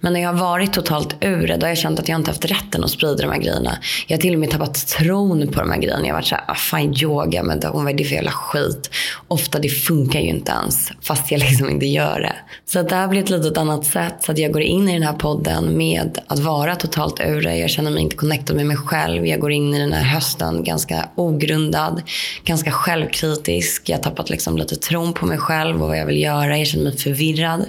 Men 0.00 0.12
när 0.12 0.20
jag 0.20 0.32
har 0.32 0.40
varit 0.40 0.72
totalt 0.72 1.16
ur 1.20 1.46
det 1.46 1.56
då 1.56 1.62
har 1.62 1.68
jag 1.68 1.78
känt 1.78 1.98
att 1.98 2.08
jag 2.08 2.18
inte 2.18 2.30
haft 2.30 2.44
rätten 2.44 2.84
att 2.84 2.90
sprida 2.90 3.16
de 3.16 3.30
här 3.30 3.38
grejerna. 3.38 3.78
Jag 4.06 4.16
har 4.16 4.20
till 4.22 4.34
och 4.34 4.40
med 4.40 4.50
tappat 4.50 4.86
tron 4.86 5.48
på 5.52 5.60
de 5.60 5.70
här 5.70 5.78
grejerna. 5.78 6.02
Jag 6.02 6.14
har 6.14 6.18
varit 6.18 6.26
såhär, 6.26 6.44
ah, 6.48 6.54
fan 6.54 6.94
yoga, 7.02 7.42
meditation, 7.42 7.84
vad 7.84 7.92
är 7.92 7.98
det 7.98 8.04
för 8.04 8.14
jävla 8.14 8.30
skit? 8.30 8.90
Ofta 9.28 9.58
det 9.58 9.68
funkar 9.68 10.20
ju 10.20 10.28
inte 10.28 10.52
ens. 10.52 10.90
Fast 11.02 11.30
jag 11.30 11.40
liksom 11.40 11.70
inte 11.70 11.86
gör 11.86 12.20
det. 12.20 12.36
Så 12.64 12.82
det 12.82 12.94
här 12.94 13.08
blir 13.08 13.20
ett 13.20 13.30
litet 13.30 13.58
annat 13.58 13.84
sätt. 13.84 14.14
Så 14.20 14.32
att 14.32 14.38
jag 14.38 14.52
går 14.52 14.62
in 14.62 14.88
i 14.88 14.92
den 14.92 15.02
här 15.02 15.12
podden 15.12 15.78
med 15.78 16.18
att 16.26 16.38
vara 16.38 16.76
totalt 16.76 17.20
ur 17.20 17.42
det. 17.42 17.56
Jag 17.56 17.70
känner 17.76 17.90
mig 17.90 18.02
inte 18.02 18.16
connectad 18.16 18.56
med 18.56 18.66
mig 18.66 18.76
själv. 18.76 19.26
Jag 19.26 19.40
går 19.40 19.52
in 19.52 19.74
i 19.74 19.78
den 19.78 19.92
här 19.92 20.02
hösten 20.02 20.64
ganska 20.64 21.08
ogrundad, 21.14 22.02
ganska 22.44 22.70
självkritisk. 22.70 23.88
Jag 23.88 23.96
har 23.96 24.02
tappat 24.02 24.30
liksom 24.30 24.58
lite 24.58 24.76
tron 24.76 25.12
på 25.12 25.26
mig 25.26 25.38
själv 25.38 25.82
och 25.82 25.88
vad 25.88 25.98
jag 25.98 26.06
vill 26.06 26.22
göra. 26.22 26.58
Jag 26.58 26.66
känner 26.66 26.84
mig 26.84 26.96
förvirrad. 26.96 27.66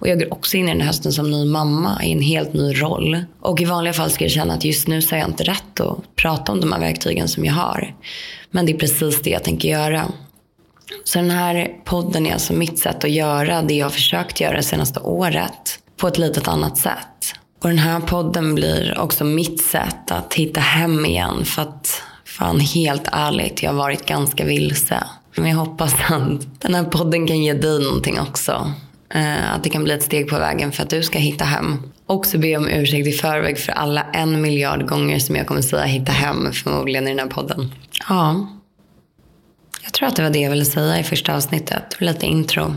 Och 0.00 0.08
jag 0.08 0.18
går 0.18 0.32
också 0.32 0.56
in 0.56 0.68
i 0.68 0.72
den 0.72 0.80
här 0.80 0.86
hösten 0.86 1.12
som 1.12 1.30
ny 1.30 1.44
mamma 1.44 2.04
i 2.04 2.12
en 2.12 2.22
helt 2.22 2.52
ny 2.52 2.72
roll. 2.72 3.24
Och 3.40 3.60
i 3.60 3.64
vanliga 3.64 3.92
fall 3.92 4.10
ska 4.10 4.24
jag 4.24 4.32
känna 4.32 4.54
att 4.54 4.64
just 4.64 4.88
nu 4.88 5.02
så 5.02 5.14
har 5.14 5.20
jag 5.20 5.28
inte 5.28 5.44
rätt 5.44 5.80
att 5.80 6.16
prata 6.16 6.52
om 6.52 6.60
de 6.60 6.72
här 6.72 6.80
verktygen 6.80 7.28
som 7.28 7.44
jag 7.44 7.54
har. 7.54 7.94
Men 8.50 8.66
det 8.66 8.72
är 8.72 8.78
precis 8.78 9.22
det 9.22 9.30
jag 9.30 9.44
tänker 9.44 9.68
göra. 9.68 10.04
Så 11.04 11.18
den 11.18 11.30
här 11.30 11.68
podden 11.84 12.26
är 12.26 12.32
alltså 12.32 12.52
mitt 12.52 12.78
sätt 12.78 13.04
att 13.04 13.10
göra 13.10 13.62
det 13.62 13.74
jag 13.74 13.86
har 13.86 13.90
försökt 13.90 14.40
göra 14.40 14.56
det 14.56 14.62
senaste 14.62 15.00
året 15.00 15.78
på 15.96 16.08
ett 16.08 16.18
litet 16.18 16.48
annat 16.48 16.78
sätt. 16.78 17.39
Och 17.62 17.68
den 17.68 17.78
här 17.78 18.00
podden 18.00 18.54
blir 18.54 18.98
också 18.98 19.24
mitt 19.24 19.62
sätt 19.62 20.10
att 20.10 20.34
hitta 20.34 20.60
hem 20.60 21.06
igen. 21.06 21.44
För 21.44 21.62
att 21.62 22.02
fan 22.24 22.60
helt 22.60 23.08
ärligt, 23.12 23.62
jag 23.62 23.70
har 23.70 23.78
varit 23.78 24.06
ganska 24.06 24.44
vilse. 24.44 25.04
Men 25.36 25.50
jag 25.50 25.56
hoppas 25.56 25.94
att 25.94 26.60
den 26.60 26.74
här 26.74 26.84
podden 26.84 27.26
kan 27.26 27.42
ge 27.42 27.52
dig 27.52 27.84
någonting 27.84 28.20
också. 28.20 28.72
Eh, 29.14 29.54
att 29.54 29.64
det 29.64 29.70
kan 29.70 29.84
bli 29.84 29.94
ett 29.94 30.02
steg 30.02 30.28
på 30.28 30.38
vägen 30.38 30.72
för 30.72 30.82
att 30.82 30.90
du 30.90 31.02
ska 31.02 31.18
hitta 31.18 31.44
hem. 31.44 31.82
Också 32.06 32.38
be 32.38 32.56
om 32.56 32.68
ursäkt 32.68 33.06
i 33.06 33.12
förväg 33.12 33.58
för 33.58 33.72
alla 33.72 34.02
en 34.12 34.40
miljard 34.40 34.88
gånger 34.88 35.18
som 35.18 35.36
jag 35.36 35.46
kommer 35.46 35.62
säga 35.62 35.84
hitta 35.84 36.12
hem 36.12 36.52
förmodligen 36.52 37.08
i 37.08 37.10
den 37.10 37.18
här 37.18 37.26
podden. 37.26 37.72
Ja. 38.08 38.48
Jag 39.82 39.92
tror 39.92 40.08
att 40.08 40.16
det 40.16 40.22
var 40.22 40.30
det 40.30 40.38
jag 40.38 40.50
ville 40.50 40.64
säga 40.64 40.98
i 40.98 41.02
första 41.02 41.36
avsnittet. 41.36 41.96
Lite 41.98 42.26
intro. 42.26 42.76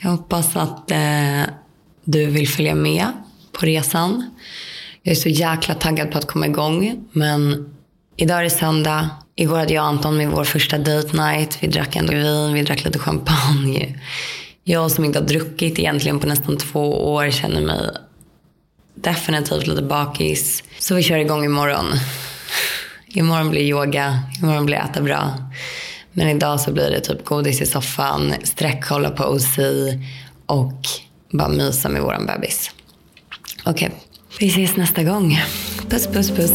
Jag 0.00 0.10
hoppas 0.10 0.56
att 0.56 0.90
eh, 0.90 1.42
du 2.04 2.26
vill 2.26 2.48
följa 2.48 2.74
med 2.74 3.06
på 3.52 3.66
resan. 3.66 4.30
Jag 5.02 5.12
är 5.12 5.16
så 5.16 5.28
jäkla 5.28 5.74
taggad 5.74 6.10
på 6.10 6.18
att 6.18 6.26
komma 6.26 6.46
igång. 6.46 7.04
Men 7.12 7.70
Idag 8.22 8.38
är 8.38 8.42
det 8.42 8.50
söndag. 8.50 9.10
Igår 9.36 9.58
hade 9.58 9.74
jag 9.74 9.82
och 9.82 9.88
Anton 9.88 10.16
med 10.16 10.30
vår 10.30 10.44
första 10.44 10.78
date 10.78 11.16
night. 11.16 11.58
Vi 11.60 11.66
drack 11.68 11.96
ändå 11.96 12.12
vin, 12.12 12.52
vi 12.52 12.62
drack 12.62 12.84
lite 12.84 12.98
champagne. 12.98 14.00
Jag 14.64 14.90
som 14.90 15.04
inte 15.04 15.18
har 15.18 15.26
druckit 15.26 15.78
egentligen 15.78 16.18
på 16.18 16.26
nästan 16.26 16.56
två 16.56 17.12
år 17.12 17.30
känner 17.30 17.60
mig 17.60 17.90
definitivt 18.94 19.66
lite 19.66 19.82
bakis. 19.82 20.64
Så 20.78 20.94
vi 20.94 21.02
kör 21.02 21.16
igång 21.16 21.44
imorgon. 21.44 21.86
Imorgon 23.06 23.50
blir 23.50 23.62
yoga, 23.62 24.18
imorgon 24.42 24.66
blir 24.66 24.76
äta 24.76 25.02
bra. 25.02 25.34
Men 26.12 26.28
idag 26.28 26.60
så 26.60 26.72
blir 26.72 26.90
det 26.90 27.00
typ 27.00 27.24
godis 27.24 27.60
i 27.60 27.66
soffan, 27.66 28.34
sträckkolla 28.42 29.10
på 29.10 29.24
OC 29.24 29.58
och 30.46 30.80
bara 31.30 31.48
mysa 31.48 31.88
med 31.88 32.02
våran 32.02 32.26
bebis. 32.26 32.70
Okej, 33.64 33.88
okay. 33.88 33.98
vi 34.40 34.48
ses 34.48 34.76
nästa 34.76 35.02
gång. 35.02 35.38
Puss, 35.88 36.06
puss, 36.06 36.30
puss. 36.30 36.52